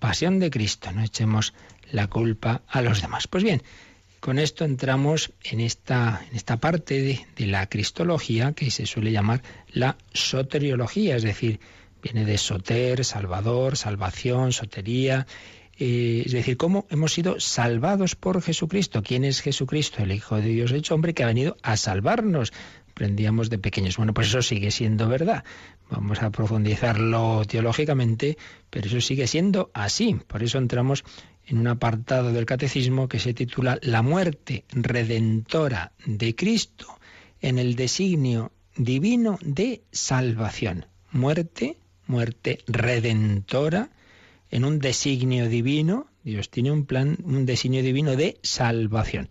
[0.00, 0.92] pasión de Cristo.
[0.92, 1.54] No echemos
[1.90, 3.26] la culpa a los demás.
[3.26, 3.62] Pues bien,
[4.20, 9.12] con esto entramos en esta, en esta parte de, de la cristología que se suele
[9.12, 9.42] llamar
[9.72, 11.58] la soteriología, es decir,
[12.04, 15.26] viene de soter, salvador, salvación, sotería,
[15.78, 19.02] eh, es decir, cómo hemos sido salvados por Jesucristo.
[19.02, 20.02] ¿Quién es Jesucristo?
[20.02, 22.52] El Hijo de Dios hecho hombre que ha venido a salvarnos.
[22.90, 23.96] Aprendíamos de pequeños.
[23.96, 25.44] Bueno, pues eso sigue siendo verdad.
[25.90, 28.36] Vamos a profundizarlo teológicamente,
[28.70, 30.16] pero eso sigue siendo así.
[30.28, 31.04] Por eso entramos
[31.46, 36.98] en un apartado del catecismo que se titula La muerte redentora de Cristo
[37.40, 40.86] en el designio divino de salvación.
[41.10, 43.90] Muerte, muerte redentora
[44.50, 46.06] en un designio divino.
[46.22, 49.28] Dios tiene un plan, un designio divino de salvación.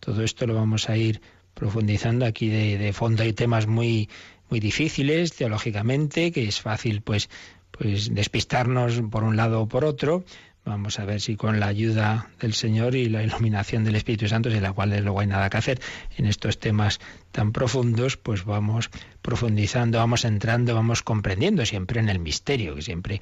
[0.00, 1.20] Todo esto lo vamos a ir
[1.54, 3.22] profundizando aquí de, de fondo.
[3.22, 4.08] Hay temas muy,
[4.50, 7.30] muy difíciles teológicamente, que es fácil pues,
[7.70, 10.24] pues despistarnos por un lado o por otro.
[10.64, 14.50] Vamos a ver si con la ayuda del Señor y la iluminación del Espíritu Santo,
[14.50, 15.80] sin la cual luego hay nada que hacer
[16.16, 17.00] en estos temas
[17.32, 18.90] tan profundos, pues vamos
[19.20, 23.20] profundizando, vamos entrando, vamos comprendiendo siempre en el misterio, que siempre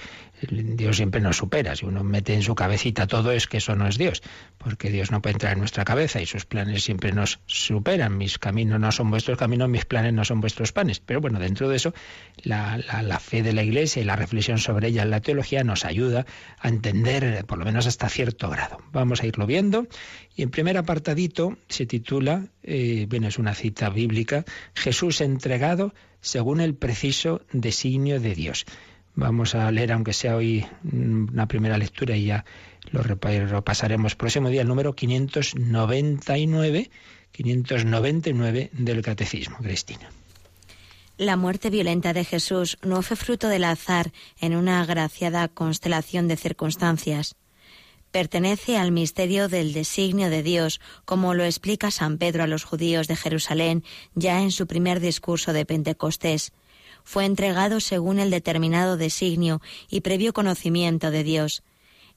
[0.50, 1.74] Dios siempre nos supera.
[1.74, 4.22] Si uno mete en su cabecita todo es que eso no es Dios,
[4.58, 8.18] porque Dios no puede entrar en nuestra cabeza y sus planes siempre nos superan.
[8.18, 11.00] Mis caminos no son vuestros caminos, mis planes no son vuestros planes.
[11.00, 11.94] Pero bueno, dentro de eso,
[12.42, 15.64] la, la, la fe de la Iglesia y la reflexión sobre ella en la teología
[15.64, 16.26] nos ayuda
[16.58, 18.78] a entender, por lo menos hasta cierto grado.
[18.92, 19.86] Vamos a irlo viendo.
[20.36, 26.60] Y en primer apartadito se titula, eh, bueno, es una cita bíblica, Jesús entregado según
[26.60, 28.64] el preciso designio de Dios.
[29.14, 32.44] Vamos a leer, aunque sea hoy una primera lectura y ya
[32.90, 36.90] lo repasaremos próximo día, el número 599,
[37.32, 40.10] 599 del Catecismo, Cristina.
[41.18, 46.36] La muerte violenta de Jesús no fue fruto del azar en una agraciada constelación de
[46.36, 47.36] circunstancias
[48.12, 53.08] pertenece al misterio del designio de Dios, como lo explica San Pedro a los judíos
[53.08, 53.82] de Jerusalén
[54.14, 56.52] ya en su primer discurso de Pentecostés.
[57.02, 59.60] Fue entregado según el determinado designio
[59.90, 61.62] y previo conocimiento de Dios.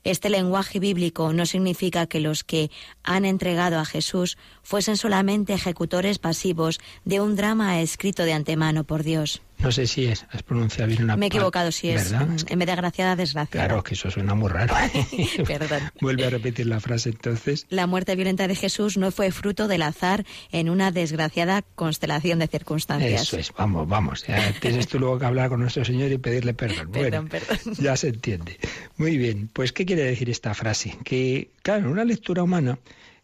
[0.03, 2.69] Este lenguaje bíblico no significa que los que
[3.01, 9.03] han entregado a Jesús fuesen solamente ejecutores pasivos de un drama escrito de antemano por
[9.03, 9.41] Dios.
[9.59, 12.11] No sé si es, has pronunciado bien una Me he equivocado, si es.
[12.11, 12.28] ¿verdad?
[12.49, 13.68] En vez de agraciada, desgraciada.
[13.68, 14.76] Claro, que eso suena muy raro.
[15.47, 15.80] Perdón.
[16.01, 17.66] Vuelve a repetir la frase entonces.
[17.70, 22.47] La muerte violenta de Jesús no fue fruto del azar en una desgraciada constelación de
[22.47, 23.22] circunstancias.
[23.22, 24.26] Eso es, vamos, vamos.
[24.28, 26.91] Ya tienes tú luego que hablar con nuestro Señor y pedirle perdón.
[26.91, 27.76] Perdón, bueno, perdón.
[27.80, 28.59] Ya se entiende.
[28.97, 30.97] Muy bien, pues ¿qué quiere decir esta frase?
[31.03, 32.78] Que, claro, en una lectura humana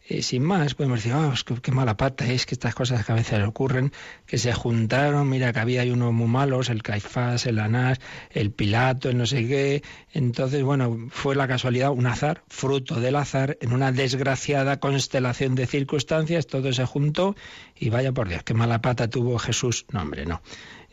[0.08, 1.32] eh, sin más, podemos decir, oh,
[1.62, 3.92] qué mala pata es que estas cosas que a veces ocurren,
[4.26, 8.00] que se juntaron, mira que había unos muy malos, el Caifás, el Anás,
[8.30, 9.82] el Pilato, el no sé qué.
[10.12, 15.66] Entonces, bueno, fue la casualidad, un azar, fruto del azar, en una desgraciada constelación de
[15.66, 17.36] circunstancias, todo se juntó
[17.76, 19.86] y vaya por Dios, qué mala pata tuvo Jesús.
[19.92, 20.42] No, hombre, no.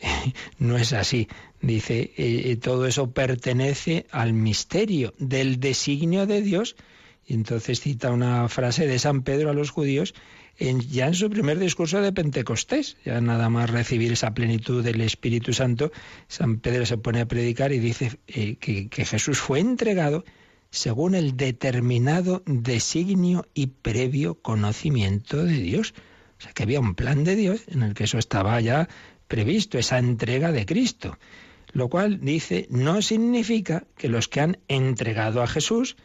[0.60, 1.28] No es así.
[1.62, 6.76] Dice, eh, todo eso pertenece al misterio del designio de Dios
[7.30, 10.16] y entonces cita una frase de San Pedro a los judíos
[10.58, 15.00] en, ya en su primer discurso de Pentecostés, ya nada más recibir esa plenitud del
[15.02, 15.92] Espíritu Santo,
[16.28, 20.26] San Pedro se pone a predicar y dice eh, que, que Jesús fue entregado
[20.72, 25.94] según el determinado designio y previo conocimiento de Dios.
[26.40, 28.90] O sea que había un plan de Dios en el que eso estaba ya
[29.28, 31.20] previsto, esa entrega de Cristo.
[31.74, 35.96] Lo cual dice, no significa que los que han entregado a Jesús,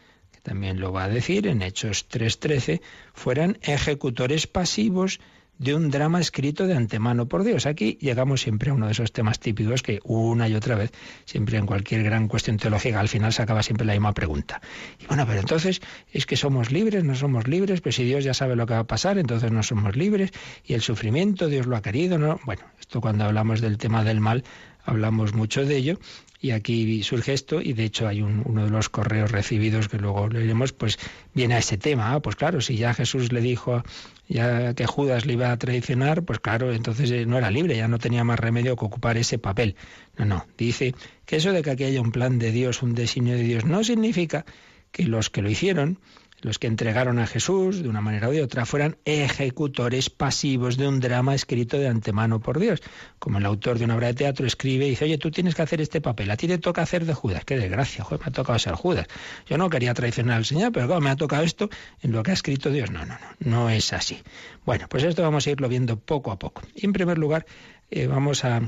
[0.45, 2.79] también lo va a decir en Hechos 3.13,
[3.13, 5.19] fueran ejecutores pasivos
[5.57, 7.65] de un drama escrito de antemano por Dios.
[7.65, 10.91] Aquí llegamos siempre a uno de esos temas típicos que una y otra vez,
[11.25, 14.61] siempre en cualquier gran cuestión teológica, al final se acaba siempre la misma pregunta.
[14.99, 15.81] Y bueno, pero entonces
[16.11, 18.81] es que somos libres, no somos libres, pues si Dios ya sabe lo que va
[18.81, 20.31] a pasar, entonces no somos libres,
[20.63, 22.39] y el sufrimiento Dios lo ha querido, ¿no?
[22.45, 24.43] Bueno, esto cuando hablamos del tema del mal,
[24.83, 25.99] hablamos mucho de ello,
[26.39, 29.97] y aquí surge esto, y de hecho hay un, uno de los correos recibidos que
[29.97, 30.99] luego leeremos, pues
[31.33, 32.13] viene a ese tema.
[32.13, 33.83] Ah, pues claro, si ya Jesús le dijo
[34.27, 37.87] ya que Judas le iba a traicionar, pues claro, entonces eh, no era libre, ya
[37.87, 39.75] no tenía más remedio que ocupar ese papel.
[40.17, 40.93] No, no, dice
[41.25, 43.83] que eso de que aquí haya un plan de Dios, un designio de Dios, no
[43.83, 44.45] significa
[44.91, 45.99] que los que lo hicieron
[46.45, 50.87] los que entregaron a Jesús de una manera u de otra fueran ejecutores pasivos de
[50.87, 52.83] un drama escrito de antemano por Dios.
[53.17, 55.63] Como el autor de una obra de teatro escribe y dice, oye, tú tienes que
[55.63, 57.45] hacer este papel, a ti te toca hacer de Judas.
[57.45, 59.07] Qué desgracia, joder, me ha tocado ser Judas.
[59.47, 61.67] Yo no quería traicionar al Señor, pero claro, me ha tocado esto
[62.03, 62.91] en lo que ha escrito Dios.
[62.91, 64.21] No, no, no, no es así.
[64.67, 66.61] Bueno, pues esto vamos a irlo viendo poco a poco.
[66.75, 67.47] Y en primer lugar,
[67.91, 68.61] eh, vamos a,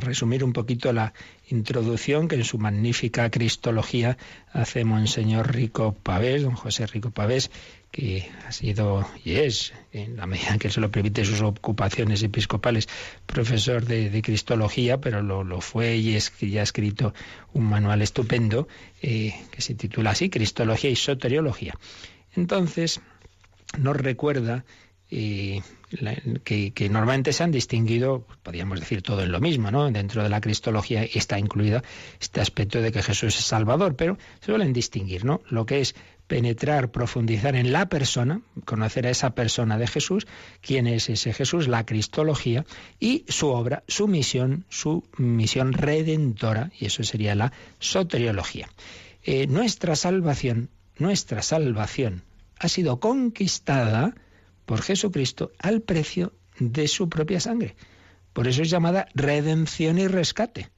[0.00, 1.14] resumir un poquito la
[1.48, 4.18] introducción que en su magnífica cristología
[4.52, 7.50] hace Monseñor Rico Pavés, don José Rico Pavés,
[7.90, 12.88] que ha sido y es, en la medida que se lo permite sus ocupaciones episcopales,
[13.26, 17.14] profesor de, cristología, pero lo, fue y es ha escrito
[17.54, 18.68] un manual estupendo
[19.00, 21.74] eh, que se titula así, Cristología y Soteriología.
[22.34, 23.00] Entonces,
[23.78, 24.64] nos recuerda
[25.10, 25.62] eh,
[26.44, 29.90] que, normalmente se han distinguido, podríamos decir todo en lo mismo, ¿no?
[29.90, 31.82] Dentro de la cristología está incluido
[32.20, 35.40] este aspecto de que Jesús es Salvador, pero se suelen distinguir, ¿no?
[35.48, 35.94] Lo que es
[36.26, 40.26] penetrar, profundizar en la persona, conocer a esa persona de Jesús,
[40.60, 42.66] quién es ese Jesús, la cristología,
[43.00, 48.68] y su obra, su misión, su misión redentora, y eso sería la soteriología.
[49.22, 52.24] Eh, nuestra salvación, nuestra salvación
[52.58, 54.14] ha sido conquistada,
[54.68, 57.74] por Jesucristo al precio de su propia sangre.
[58.34, 60.68] Por eso es llamada redención y rescate.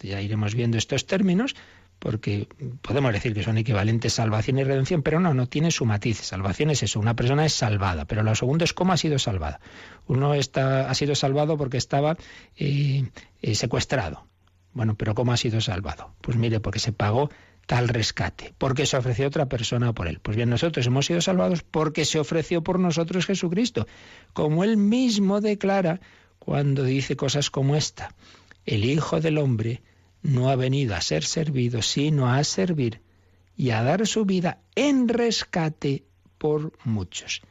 [0.00, 1.54] Ya iremos viendo estos términos
[2.00, 2.48] porque
[2.82, 6.18] podemos decir que son equivalentes salvación y redención, pero no, no tiene su matiz.
[6.20, 9.60] Salvación es eso, una persona es salvada, pero lo segundo es cómo ha sido salvada.
[10.08, 12.16] Uno está, ha sido salvado porque estaba
[12.56, 13.08] eh,
[13.40, 14.26] eh, secuestrado.
[14.72, 16.12] Bueno, pero ¿cómo ha sido salvado?
[16.22, 17.30] Pues mire, porque se pagó
[17.68, 20.20] tal rescate, porque se ofreció otra persona por él.
[20.20, 23.86] Pues bien, nosotros hemos sido salvados porque se ofreció por nosotros Jesucristo,
[24.32, 26.00] como él mismo declara
[26.38, 28.14] cuando dice cosas como esta.
[28.64, 29.82] El Hijo del Hombre
[30.22, 33.02] no ha venido a ser servido, sino a servir
[33.54, 36.04] y a dar su vida en rescate
[36.38, 37.42] por muchos.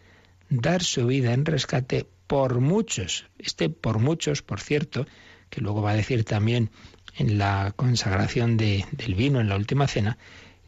[0.49, 3.27] Dar su vida en rescate por muchos.
[3.37, 5.05] Este por muchos, por cierto,
[5.49, 6.69] que luego va a decir también
[7.15, 10.17] en la consagración del vino en la última cena,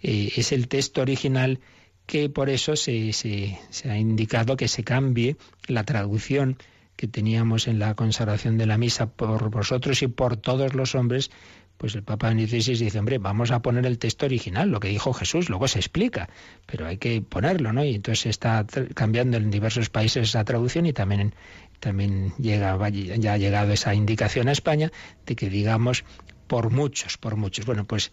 [0.02, 1.60] eh, es el texto original
[2.06, 6.58] que por eso se, se, ha indicado que se cambie la traducción
[6.96, 11.30] que teníamos en la consagración de la misa por vosotros y por todos los hombres,
[11.78, 15.14] pues el Papa Benedicto dice, hombre, vamos a poner el texto original, lo que dijo
[15.14, 16.30] Jesús, luego se explica,
[16.66, 17.86] pero hay que ponerlo, ¿no?
[17.86, 18.66] Y entonces se está
[18.96, 21.36] cambiando en diversos países esa traducción y también,
[21.80, 24.92] también llega, ya ha llegado esa indicación a España
[25.26, 26.04] de que digamos
[26.48, 27.66] por muchos, por muchos.
[27.66, 28.12] Bueno, pues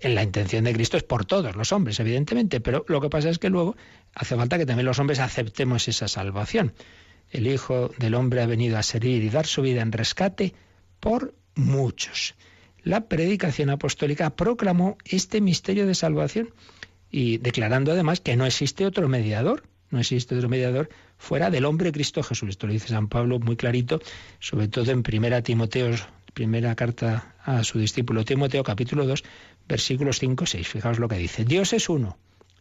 [0.00, 3.28] en la intención de Cristo es por todos los hombres, evidentemente, pero lo que pasa
[3.30, 3.76] es que luego
[4.14, 6.74] hace falta que también los hombres aceptemos esa salvación.
[7.30, 10.54] El Hijo del Hombre ha venido a servir y dar su vida en rescate
[11.00, 12.34] por muchos.
[12.82, 16.54] La predicación apostólica proclamó este misterio de salvación
[17.10, 20.90] y declarando además que no existe otro mediador, no existe otro mediador
[21.24, 22.50] fuera del hombre Cristo Jesús.
[22.50, 24.00] Esto lo dice San Pablo muy clarito,
[24.38, 25.90] sobre todo en 1 Timoteo
[26.34, 29.24] primera carta a su discípulo Timoteo, capítulo 2,
[29.66, 30.68] versículos 5 6.
[30.68, 31.44] Fijaos lo que dice.
[31.44, 32.18] Dios es uno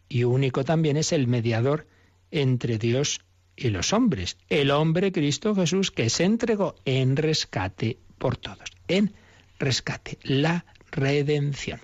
[0.08, 1.88] y único también es el mediador
[2.32, 3.22] entre Dios
[3.56, 9.14] y los hombres, el hombre Cristo Jesús que se entregó en rescate por todos, en
[9.60, 11.80] rescate, la redención.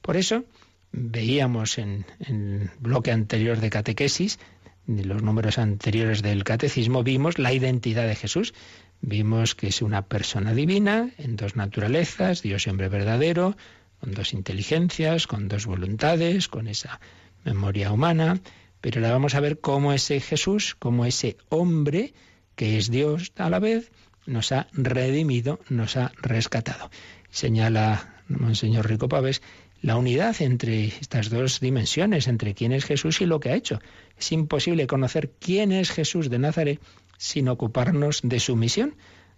[0.00, 0.44] Por eso
[0.92, 4.38] veíamos en el bloque anterior de catequesis,
[4.86, 8.54] de los números anteriores del catecismo, vimos la identidad de Jesús.
[9.00, 13.56] Vimos que es una persona divina en dos naturalezas, Dios y hombre verdadero,
[14.00, 17.00] con dos inteligencias, con dos voluntades, con esa
[17.44, 18.40] memoria humana,
[18.80, 22.12] pero ahora vamos a ver cómo ese Jesús, cómo ese hombre,
[22.54, 23.90] que es Dios a la vez,
[24.26, 26.90] nos ha redimido, nos ha rescatado.
[27.30, 29.42] Señala Monseñor Rico Paves
[29.84, 33.80] la unidad entre estas dos dimensiones, entre quién es Jesús y lo que ha hecho.
[34.18, 36.80] Es imposible conocer quién es Jesús de Nazaret
[37.18, 38.96] sin ocuparnos de su misión.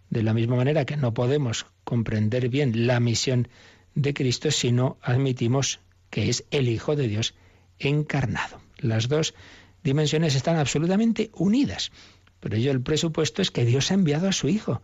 [0.09, 3.49] De la misma manera que no podemos comprender bien la misión
[3.97, 5.80] de Cristo si no admitimos
[6.11, 7.34] que es el Hijo de Dios
[7.80, 8.61] encarnado.
[8.78, 9.34] Las dos
[9.82, 11.90] dimensiones están absolutamente unidas.
[12.38, 14.80] Pero ello el presupuesto es que Dios ha enviado a su Hijo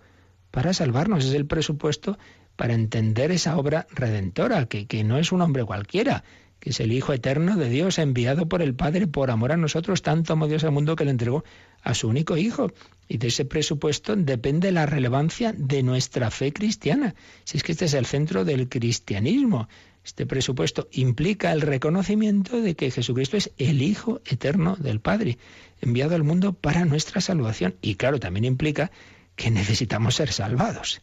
[0.50, 1.24] para salvarnos.
[1.24, 2.18] Es el presupuesto
[2.62, 6.22] para entender esa obra redentora, que, no es un hombre cualquiera,
[6.60, 10.02] que es el Hijo eterno de Dios, enviado por el Padre por amor a nosotros,
[10.02, 11.42] tanto amó Dios al mundo que le entregó
[11.82, 12.70] a su único Hijo.
[13.08, 17.16] Y de ese presupuesto depende la relevancia de nuestra fe cristiana.
[17.42, 19.68] Si es que este es el centro del cristianismo.
[20.04, 25.38] Este presupuesto implica el reconocimiento de que Jesucristo es el Hijo eterno del Padre,
[25.80, 27.74] enviado al mundo para nuestra salvación.
[27.82, 28.92] Y claro, también implica
[29.34, 31.02] que necesitamos ser salvados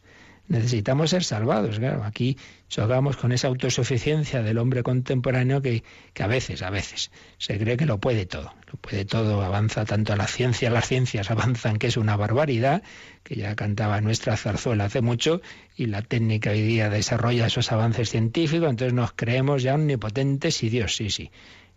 [0.50, 1.78] necesitamos ser salvados.
[1.78, 2.36] Claro, aquí
[2.68, 7.76] chocamos con esa autosuficiencia del hombre contemporáneo que, que, a veces, a veces, se cree
[7.76, 8.52] que lo puede todo.
[8.66, 12.82] Lo puede todo, avanza tanto la ciencia, las ciencias avanzan, que es una barbaridad,
[13.22, 15.40] que ya cantaba nuestra zarzuela hace mucho,
[15.76, 20.68] y la técnica hoy día desarrolla esos avances científicos, entonces nos creemos ya omnipotentes y
[20.68, 21.30] Dios, sí, sí.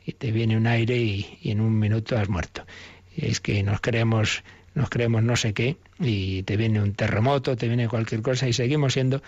[0.04, 2.66] Y te viene un aire y, y en un minuto has muerto.
[3.16, 4.44] Y es que nos creemos
[4.76, 8.54] nos creemos no sé qué y te viene un terremoto, te viene cualquier cosa y
[8.54, 9.22] seguimos siendo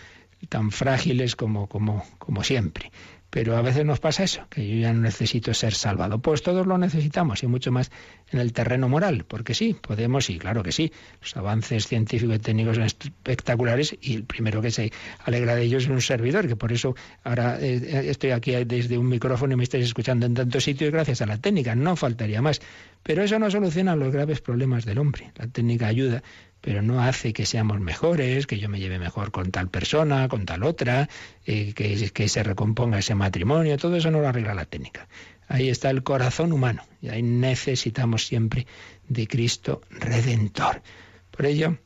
[0.50, 2.92] tan frágiles como, como, como siempre.
[3.30, 6.20] Pero a veces nos pasa eso, que yo ya no necesito ser salvado.
[6.20, 7.92] Pues todos lo necesitamos y mucho más
[8.32, 12.40] en el terreno moral, porque sí, podemos, y claro que sí, los avances científicos y
[12.40, 14.94] técnicos son espectaculares y el primero que se
[15.26, 16.96] alegra de ellos es un servidor, que por eso
[17.26, 21.22] ahora eh, estoy aquí desde un micrófono y me estáis escuchando en tantos sitios gracias
[21.22, 22.62] a la técnica, no faltaría más.
[23.04, 25.32] Pero eso no soluciona los graves problemas del hombre.
[25.36, 26.24] La técnica ayuda,
[26.66, 30.48] pero no hace que seamos mejores, que yo me lleve mejor con tal persona, con
[30.48, 31.08] tal otra,
[31.46, 35.08] eh, que, que se recomponga ese matrimonio, todo eso no lo arregla la técnica.
[35.48, 38.66] Ahí está el corazón humano y ahí necesitamos siempre
[39.08, 40.82] de Cristo Redentor.
[41.30, 41.78] Por ello,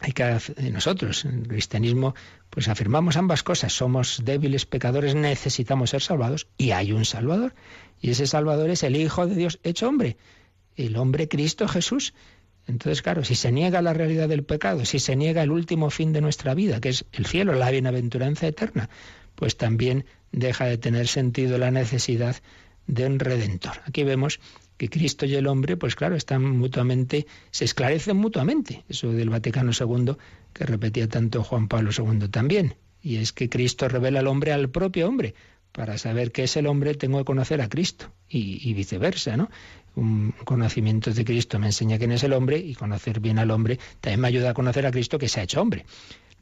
[0.00, 0.38] hay que
[0.70, 2.14] nosotros, en el cristianismo,
[2.50, 3.72] pues afirmamos ambas cosas.
[3.72, 7.54] Somos débiles pecadores, necesitamos ser salvados y hay un Salvador.
[8.02, 10.18] Y ese Salvador es el Hijo de Dios hecho hombre,
[10.76, 12.12] el hombre Cristo Jesús.
[12.66, 16.12] Entonces, claro, si se niega la realidad del pecado, si se niega el último fin
[16.12, 18.88] de nuestra vida, que es el cielo, la bienaventuranza eterna,
[19.34, 22.36] pues también deja de tener sentido la necesidad
[22.86, 23.72] de un redentor.
[23.86, 24.40] Aquí vemos
[24.76, 28.84] que Cristo y el hombre, pues claro, están mutuamente, se esclarecen mutuamente.
[28.88, 30.16] Eso del Vaticano II
[30.52, 32.76] que repetía tanto Juan Pablo II también.
[33.02, 35.34] Y es que Cristo revela al hombre al propio hombre.
[35.72, 39.50] Para saber qué es el hombre tengo que conocer a Cristo y, y viceversa, ¿no?
[39.96, 43.78] Un conocimiento de Cristo me enseña quién es el hombre y conocer bien al hombre
[44.00, 45.84] también me ayuda a conocer a Cristo que se ha hecho hombre.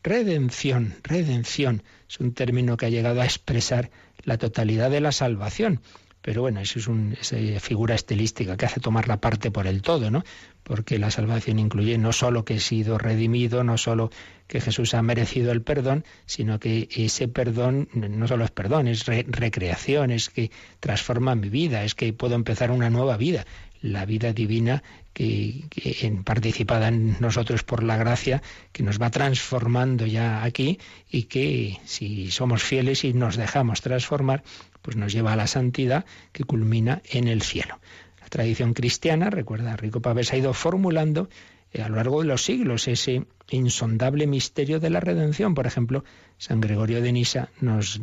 [0.03, 3.90] Redención, redención es un término que ha llegado a expresar
[4.24, 5.80] la totalidad de la salvación.
[6.20, 7.16] Pero bueno, eso es una
[7.60, 10.24] figura estilística que hace tomar la parte por el todo, ¿no?
[10.62, 14.10] Porque la salvación incluye no solo que he sido redimido, no solo
[14.46, 19.06] que Jesús ha merecido el perdón, sino que ese perdón no solo es perdón, es
[19.06, 20.50] recreación, es que
[20.80, 23.44] transforma mi vida, es que puedo empezar una nueva vida
[23.80, 28.42] la vida divina que, que, participada en nosotros por la gracia,
[28.72, 30.78] que nos va transformando ya aquí
[31.10, 34.42] y que si somos fieles y nos dejamos transformar,
[34.89, 37.78] pues nos lleva a la santidad que culmina en el cielo.
[38.22, 41.28] La tradición cristiana, recuerda, Rico Pavés ha ido formulando
[41.74, 45.55] eh, a lo largo de los siglos ese insondable misterio de la redención.
[45.55, 46.05] Por ejemplo,
[46.39, 48.01] San Gregorio de Nisa nos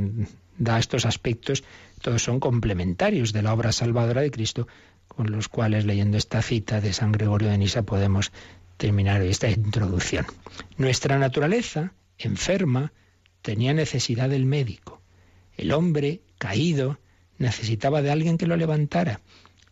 [0.59, 1.63] da estos aspectos,
[2.03, 4.67] todos son complementarios de la obra salvadora de Cristo,
[5.07, 8.31] con los cuales leyendo esta cita de San Gregorio de Nisa podemos
[8.77, 10.27] terminar esta introducción.
[10.77, 12.93] Nuestra naturaleza, enferma,
[13.41, 15.01] tenía necesidad del médico.
[15.57, 16.99] El hombre caído
[17.37, 19.21] necesitaba de alguien que lo levantara.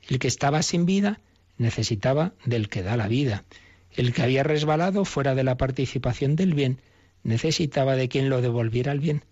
[0.08, 1.20] El que estaba sin vida
[1.58, 3.46] necesitaba del que da la vida.
[3.92, 6.82] El que había resbalado fuera de la participación del bien
[7.24, 9.24] necesitaba de quien lo devolviera al bien.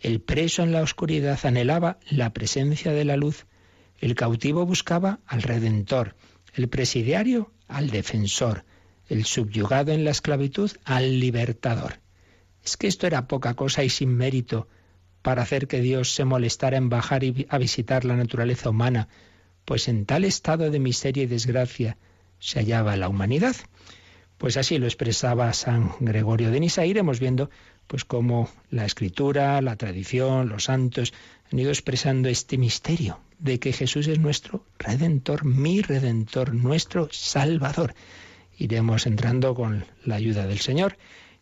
[0.00, 3.46] El preso en la oscuridad anhelaba la presencia de la luz.
[3.98, 6.16] El cautivo buscaba al Redentor.
[6.54, 8.64] El presidiario al defensor.
[9.08, 12.00] El subyugado en la esclavitud al libertador.
[12.64, 14.68] Es que esto era poca cosa y sin mérito
[15.26, 19.08] para hacer que Dios se molestara en bajar y a visitar la naturaleza humana,
[19.64, 21.96] pues en tal estado de miseria y desgracia
[22.38, 23.56] se hallaba la humanidad.
[24.38, 26.86] Pues así lo expresaba San Gregorio de Nisa.
[26.86, 27.50] Iremos viendo
[27.88, 31.12] pues cómo la escritura, la tradición, los santos
[31.50, 37.96] han ido expresando este misterio de que Jesús es nuestro redentor, mi redentor, nuestro salvador.
[38.58, 40.96] Iremos entrando con la ayuda del Señor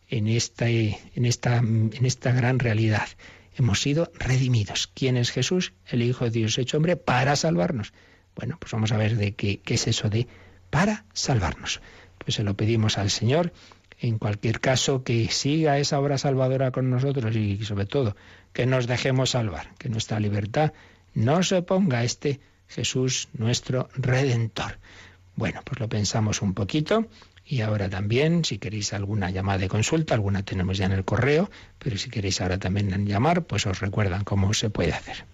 [0.09, 3.09] en esta, en esta, en esta gran realidad
[3.55, 4.87] hemos sido redimidos.
[4.93, 5.73] ¿Quién es Jesús?
[5.87, 7.93] El Hijo de Dios hecho hombre para salvarnos.
[8.35, 10.27] Bueno, pues vamos a ver de qué, qué es eso de
[10.69, 11.81] para salvarnos.
[12.17, 13.53] Pues se lo pedimos al Señor,
[13.99, 18.15] en cualquier caso, que siga esa obra salvadora con nosotros y sobre todo
[18.51, 20.73] que nos dejemos salvar, que nuestra libertad
[21.13, 24.79] no se oponga a este Jesús nuestro Redentor.
[25.35, 27.07] Bueno, pues lo pensamos un poquito
[27.45, 31.49] y ahora también, si queréis alguna llamada de consulta, alguna tenemos ya en el correo,
[31.77, 35.25] pero si queréis ahora también llamar, pues os recuerdan cómo se puede hacer.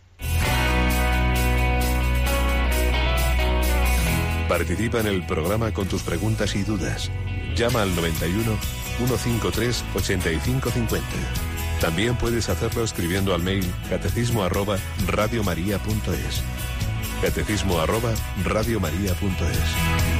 [4.49, 7.09] Participa en el programa con tus preguntas y dudas.
[7.55, 8.57] Llama al 91
[8.97, 11.07] 153 8550.
[11.79, 16.43] También puedes hacerlo escribiendo al mail catecismo arroba radiomaria.es.
[17.21, 20.10] Catecismo arroba radiomaria.es.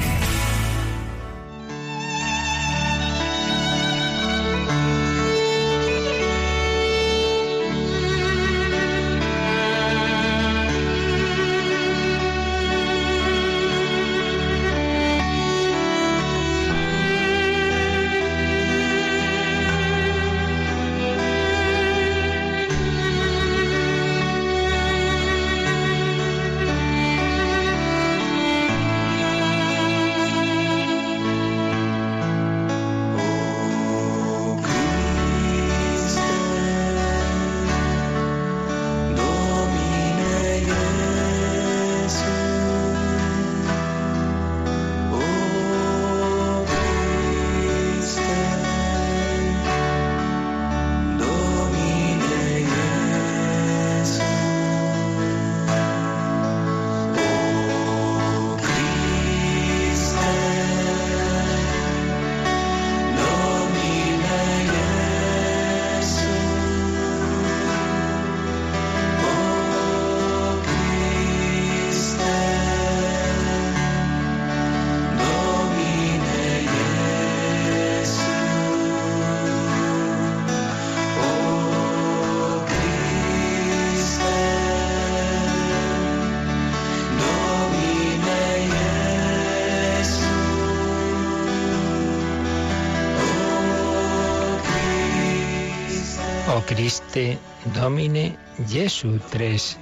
[96.81, 97.37] Christe
[97.75, 99.19] Domine Jesu.
[99.29, 99.77] Tres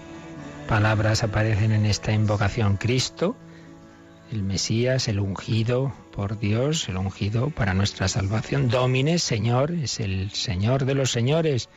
[0.68, 2.76] palabras aparecen en esta invocación.
[2.76, 3.38] Cristo,
[4.34, 8.68] el Mesías, el ungido por Dios, el ungido para nuestra salvación.
[8.68, 11.70] Domine, Señor, es el Señor de los señores.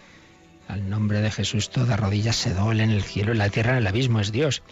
[0.66, 3.78] Al nombre de Jesús toda rodilla se doble en el cielo, en la tierra, en
[3.78, 4.64] el abismo, es Dios.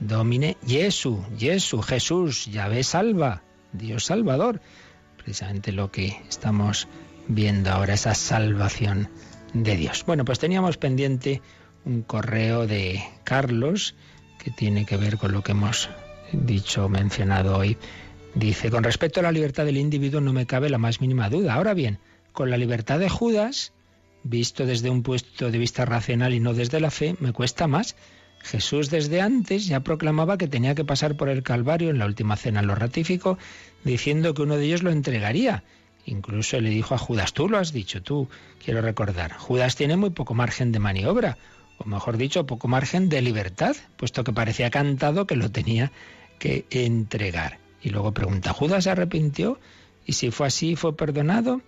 [0.00, 4.60] Domine Jesu, Jesu, Jesús, Yahvé salva, Dios salvador.
[5.18, 6.88] Precisamente lo que estamos
[7.28, 9.08] viendo ahora, esa salvación
[9.54, 10.04] de Dios.
[10.06, 11.40] Bueno, pues teníamos pendiente
[11.84, 13.94] un correo de Carlos
[14.42, 15.88] que tiene que ver con lo que hemos
[16.32, 17.78] dicho, mencionado hoy.
[18.34, 21.54] Dice, con respecto a la libertad del individuo no me cabe la más mínima duda.
[21.54, 21.98] Ahora bien,
[22.32, 23.72] con la libertad de Judas,
[24.24, 27.94] visto desde un punto de vista racional y no desde la fe, me cuesta más.
[28.42, 32.36] Jesús desde antes ya proclamaba que tenía que pasar por el Calvario, en la última
[32.36, 33.38] cena lo ratificó,
[33.84, 35.64] diciendo que uno de ellos lo entregaría.
[36.06, 38.28] Incluso le dijo a Judas, tú lo has dicho, tú,
[38.62, 41.38] quiero recordar, Judas tiene muy poco margen de maniobra,
[41.78, 45.92] o mejor dicho, poco margen de libertad, puesto que parecía cantado que lo tenía
[46.38, 47.58] que entregar.
[47.82, 49.58] Y luego pregunta, ¿Judas se arrepintió?
[50.06, 51.62] Y si fue así, ¿fue perdonado?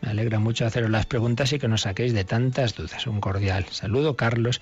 [0.00, 3.06] Me alegra mucho haceros las preguntas y que nos saquéis de tantas dudas.
[3.06, 4.60] Un cordial saludo, Carlos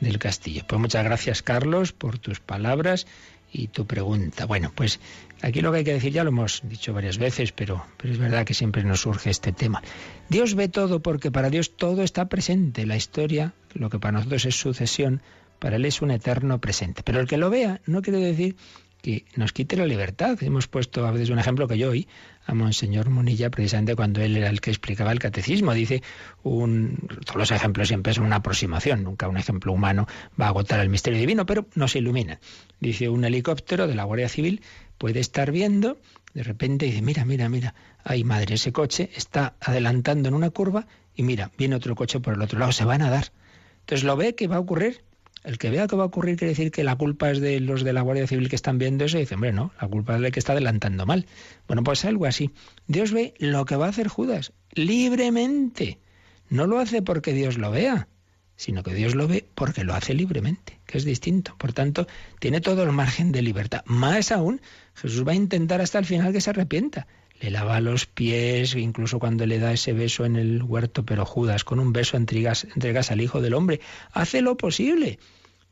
[0.00, 0.64] del Castillo.
[0.66, 3.06] Pues muchas gracias, Carlos, por tus palabras
[3.52, 4.46] y tu pregunta.
[4.46, 4.98] Bueno, pues
[5.42, 8.18] aquí lo que hay que decir ya lo hemos dicho varias veces, pero, pero es
[8.18, 9.82] verdad que siempre nos surge este tema.
[10.28, 12.86] Dios ve todo porque para Dios todo está presente.
[12.86, 15.20] La historia, lo que para nosotros es sucesión,
[15.58, 17.02] para Él es un eterno presente.
[17.04, 18.56] Pero el que lo vea no quiere decir
[19.02, 20.38] que nos quite la libertad.
[20.42, 22.08] Hemos puesto a veces un ejemplo que yo oí
[22.46, 25.74] a Monseñor Munilla precisamente cuando él era el que explicaba el catecismo.
[25.74, 26.02] Dice,
[26.44, 30.06] un, todos los ejemplos siempre son una aproximación, nunca un ejemplo humano
[30.40, 32.38] va a agotar el misterio divino, pero nos ilumina.
[32.80, 34.62] Dice, un helicóptero de la Guardia Civil
[34.98, 35.98] puede estar viendo,
[36.32, 37.74] de repente dice, mira, mira, mira,
[38.04, 42.34] ay madre, ese coche está adelantando en una curva y mira, viene otro coche por
[42.34, 43.32] el otro lado, se van a dar.
[43.80, 45.02] Entonces lo ve que va a ocurrir
[45.44, 47.82] el que vea que va a ocurrir quiere decir que la culpa es de los
[47.82, 50.20] de la Guardia Civil que están viendo eso y dice, hombre, no, la culpa es
[50.20, 51.26] del que está adelantando mal.
[51.66, 52.50] Bueno, pues algo así.
[52.86, 55.98] Dios ve lo que va a hacer Judas libremente.
[56.48, 58.08] No lo hace porque Dios lo vea,
[58.56, 61.56] sino que Dios lo ve porque lo hace libremente, que es distinto.
[61.58, 62.06] Por tanto,
[62.38, 63.82] tiene todo el margen de libertad.
[63.86, 64.60] Más aún,
[64.94, 67.06] Jesús va a intentar hasta el final que se arrepienta
[67.42, 71.64] le lava los pies, incluso cuando le da ese beso en el huerto, pero Judas,
[71.64, 73.80] con un beso entregas, entregas al Hijo del Hombre,
[74.12, 75.18] hace lo posible.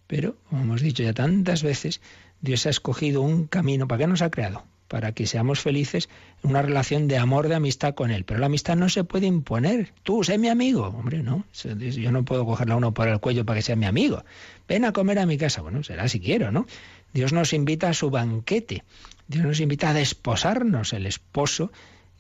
[0.09, 2.01] Pero, como hemos dicho ya tantas veces,
[2.41, 3.87] Dios ha escogido un camino.
[3.87, 4.65] ¿Para qué nos ha creado?
[4.89, 6.09] Para que seamos felices
[6.43, 8.25] en una relación de amor, de amistad con Él.
[8.25, 9.93] Pero la amistad no se puede imponer.
[10.03, 10.87] Tú, sé mi amigo.
[10.87, 11.45] Hombre, no.
[11.53, 14.25] Yo no puedo cogerle a uno por el cuello para que sea mi amigo.
[14.67, 15.63] Ven a comer a mi casa.
[15.63, 16.67] Bueno, será si quiero, ¿no?
[17.13, 18.83] Dios nos invita a su banquete.
[19.31, 20.93] Dios nos invita a desposarnos.
[20.93, 21.71] El esposo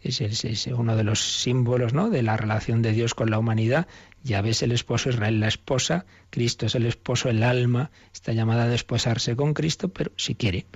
[0.00, 2.08] es, uno de los símbolos ¿no?
[2.08, 3.88] de la relación de Dios con la humanidad.
[4.22, 8.62] Ya ves, el esposo, Israel la esposa, Cristo es el esposo, el alma está llamada
[8.62, 10.66] a desposarse con Cristo, pero si quiere.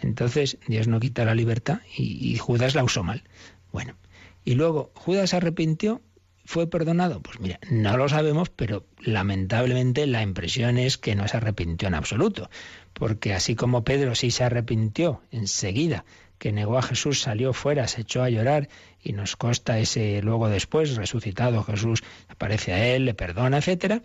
[0.00, 3.24] Entonces Dios no quita la libertad y, y Judas la usó mal.
[3.72, 3.96] Bueno,
[4.44, 6.02] y luego Judas se arrepintió
[6.50, 7.22] ¿Fue perdonado?
[7.22, 11.94] Pues mira, no lo sabemos, pero lamentablemente la impresión es que no se arrepintió en
[11.94, 12.50] absoluto,
[12.92, 16.04] porque así como Pedro sí se arrepintió enseguida,
[16.38, 18.68] que negó a Jesús, salió fuera, se echó a llorar
[19.02, 24.02] y nos consta ese luego después, resucitado Jesús, aparece a él, le perdona, etcétera.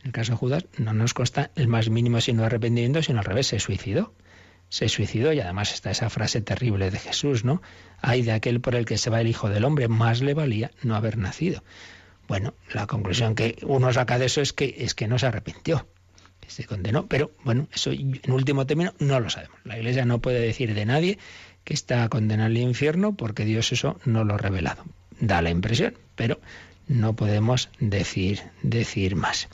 [0.00, 3.24] En el caso de Judas no nos consta el más mínimo sino arrepentimiento, sino al
[3.24, 4.14] revés, se suicidó
[4.68, 7.62] se suicidó y además está esa frase terrible de Jesús, ¿no?
[8.00, 10.70] Hay de aquel por el que se va el Hijo del Hombre, más le valía
[10.82, 11.62] no haber nacido.
[12.26, 15.88] Bueno, la conclusión que uno saca de eso es que, es que no se arrepintió,
[16.48, 19.56] se condenó, pero bueno, eso en último término no lo sabemos.
[19.64, 21.18] La Iglesia no puede decir de nadie
[21.64, 24.84] que está condenado al infierno porque Dios eso no lo ha revelado.
[25.20, 26.40] Da la impresión, pero
[26.86, 29.48] no podemos decir, decir más.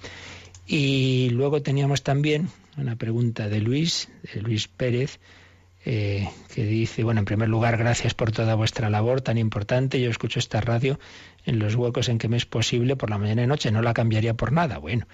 [0.66, 5.18] Y luego teníamos también una pregunta de Luis, de Luis Pérez,
[5.86, 10.01] eh, que dice, bueno, en primer lugar, gracias por toda vuestra labor tan importante.
[10.01, 10.99] Yo escucho esta radio
[11.45, 13.92] en los huecos en que me es posible por la mañana y noche, no la
[13.92, 14.78] cambiaría por nada.
[14.78, 15.07] Bueno,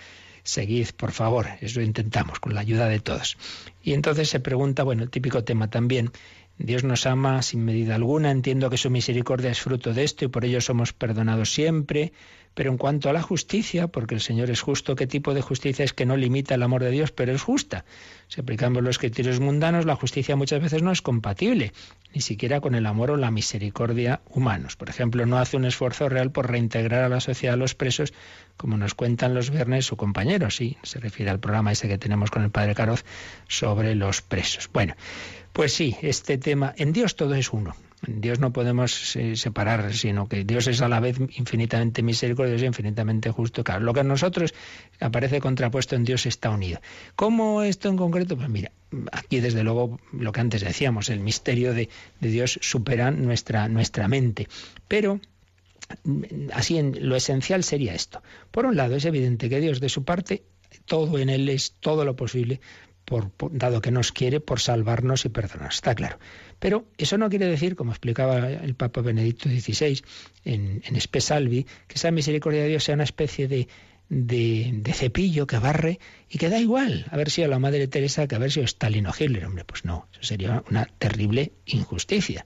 [0.43, 3.37] seguid, por favor, eso intentamos, con la ayuda de todos.
[3.83, 6.11] Y entonces se pregunta, bueno, el típico tema también,
[6.63, 10.29] Dios nos ama sin medida alguna, entiendo que su misericordia es fruto de esto y
[10.29, 12.13] por ello somos perdonados siempre.
[12.53, 15.85] Pero en cuanto a la justicia, porque el Señor es justo, ¿qué tipo de justicia
[15.85, 17.85] es que no limita el amor de Dios, pero es justa?
[18.27, 21.73] Si aplicamos los criterios mundanos, la justicia muchas veces no es compatible,
[22.13, 24.77] ni siquiera con el amor o la misericordia humanos.
[24.77, 28.13] Por ejemplo, no hace un esfuerzo real por reintegrar a la sociedad a los presos,
[28.57, 30.51] como nos cuentan los viernes su compañero.
[30.51, 33.05] Sí, se refiere al programa ese que tenemos con el padre Caroz
[33.47, 34.69] sobre los presos.
[34.73, 34.95] Bueno,
[35.53, 37.75] pues sí, este tema, en Dios todo es uno.
[38.07, 42.69] Dios no podemos eh, separar, sino que Dios es a la vez infinitamente misericordioso y
[42.69, 43.63] infinitamente justo.
[43.63, 44.55] Claro, lo que a nosotros
[45.01, 46.81] aparece contrapuesto en Dios está unido.
[47.15, 48.37] ¿Cómo esto en concreto?
[48.37, 48.73] Pues mira,
[49.13, 51.91] aquí desde luego lo que antes decíamos, el misterio de,
[52.21, 54.49] Dios supera nuestra, nuestra mente.
[54.89, 55.21] Pero
[56.55, 58.23] así en lo esencial sería esto.
[58.51, 60.43] Por un lado, es evidente que Dios de su parte,
[60.87, 62.61] todo en él es todo lo posible
[63.11, 66.19] por, dado que nos quiere por salvarnos y perdonarnos, está claro.
[66.61, 70.01] Pero eso no quiere decir, como explicaba el Papa Benedicto XVI
[70.45, 73.67] en, en Espesalvi, que esa misericordia de Dios sea una especie de,
[74.11, 78.35] de, de, cepillo que barre y que da igual haber sido la Madre Teresa que
[78.35, 79.47] haber sido Stalin o Hitler.
[79.47, 82.45] Hombre, pues no, eso sería una terrible injusticia.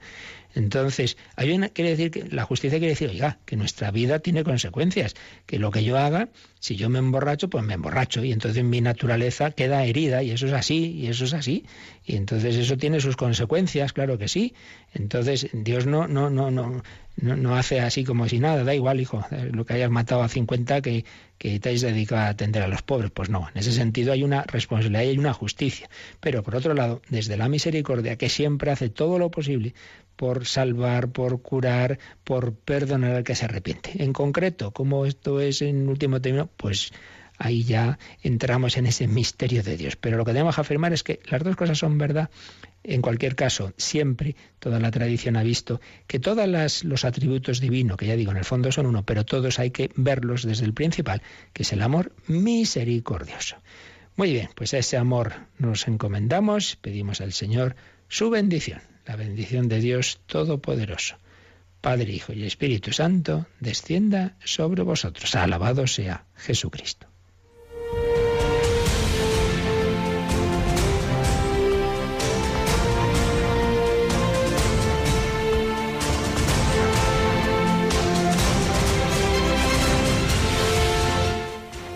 [0.55, 4.45] Entonces, hay una, quiere decir que la justicia quiere decir, oiga, que nuestra vida tiene
[4.45, 5.15] consecuencias,
[5.47, 6.29] que lo que yo haga,
[6.61, 10.47] si yo me emborracho, pues me emborracho y entonces mi naturaleza queda herida y eso
[10.47, 11.67] es así y eso es así
[12.05, 14.55] y entonces eso tiene sus consecuencias, claro que sí.
[14.93, 16.83] Entonces, Dios no no no no
[17.17, 20.83] no, hace así como si nada, da igual, hijo, lo que hayas matado a 50
[20.83, 21.05] que,
[21.39, 23.11] que te hayas dedicado a atender a los pobres.
[23.11, 25.89] Pues no, en ese sentido hay una responsabilidad y hay una justicia.
[26.21, 29.75] Pero por otro lado, desde la misericordia, que siempre hace todo lo posible
[30.17, 34.03] por salvar, por curar, por perdonar al que se arrepiente.
[34.03, 36.93] En concreto, como esto es en último término, pues
[37.39, 39.97] ahí ya entramos en ese misterio de Dios.
[39.97, 42.30] Pero lo que debemos afirmar es que las dos cosas son verdad.
[42.82, 48.07] En cualquier caso, siempre toda la tradición ha visto que todos los atributos divinos, que
[48.07, 51.22] ya digo, en el fondo son uno, pero todos hay que verlos desde el principal,
[51.53, 53.57] que es el amor misericordioso.
[54.16, 57.74] Muy bien, pues a ese amor nos encomendamos, pedimos al Señor
[58.09, 61.16] su bendición la bendición de Dios Todopoderoso,
[61.80, 65.35] Padre, Hijo y Espíritu Santo, descienda sobre vosotros.
[65.35, 67.07] Alabado sea Jesucristo.